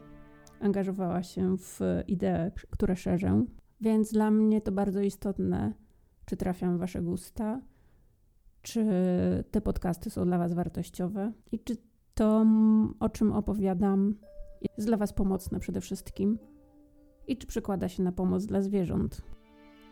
angażowała 0.60 1.22
się 1.22 1.56
w 1.58 1.80
idee, 2.08 2.50
które 2.70 2.96
szerzę. 2.96 3.44
Więc 3.80 4.12
dla 4.12 4.30
mnie 4.30 4.60
to 4.60 4.72
bardzo 4.72 5.00
istotne, 5.00 5.72
czy 6.24 6.36
trafiam 6.36 6.76
w 6.76 6.80
Wasze 6.80 7.02
gusta, 7.02 7.60
czy 8.62 8.84
te 9.50 9.60
podcasty 9.60 10.10
są 10.10 10.24
dla 10.24 10.38
Was 10.38 10.52
wartościowe 10.54 11.32
i 11.52 11.58
czy 11.58 11.76
to, 12.14 12.46
o 13.00 13.08
czym 13.08 13.32
opowiadam, 13.32 14.14
jest 14.76 14.88
dla 14.88 14.96
Was 14.96 15.12
pomocne 15.12 15.60
przede 15.60 15.80
wszystkim 15.80 16.38
i 17.26 17.36
czy 17.36 17.46
przekłada 17.46 17.88
się 17.88 18.02
na 18.02 18.12
pomoc 18.12 18.46
dla 18.46 18.62
zwierząt. 18.62 19.22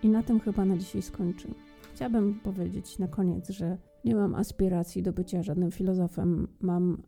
I 0.02 0.08
na 0.08 0.22
tym 0.22 0.40
chyba 0.40 0.64
na 0.64 0.76
dzisiaj 0.76 1.02
skończę. 1.02 1.48
Chciałabym 1.94 2.40
powiedzieć 2.40 2.98
na 2.98 3.08
koniec, 3.08 3.50
że 3.50 3.78
nie 4.04 4.14
mam 4.14 4.34
aspiracji 4.34 5.02
do 5.02 5.12
bycia 5.12 5.42
żadnym 5.42 5.70
filozofem. 5.70 6.48
Mam 6.60 7.02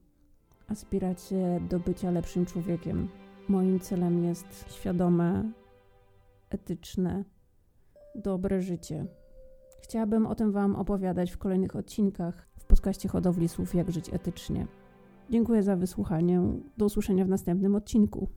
aspirację 0.68 1.61
do 1.70 1.81
bycia 1.81 2.11
lepszym 2.11 2.46
człowiekiem. 2.46 3.09
Moim 3.48 3.81
celem 3.81 4.24
jest 4.24 4.72
świadome, 4.72 5.52
etyczne, 6.50 7.24
dobre 8.14 8.62
życie. 8.62 9.07
Chciałabym 9.83 10.26
o 10.26 10.35
tym 10.35 10.52
Wam 10.52 10.76
opowiadać 10.76 11.31
w 11.31 11.38
kolejnych 11.38 11.76
odcinkach 11.76 12.48
w 12.59 12.64
podcaście 12.64 13.09
Hodowli 13.09 13.48
Słów 13.48 13.74
Jak 13.74 13.90
Żyć 13.90 14.14
Etycznie. 14.14 14.66
Dziękuję 15.31 15.62
za 15.62 15.76
wysłuchanie. 15.76 16.42
Do 16.76 16.87
usłyszenia 16.87 17.24
w 17.24 17.28
następnym 17.28 17.74
odcinku. 17.74 18.28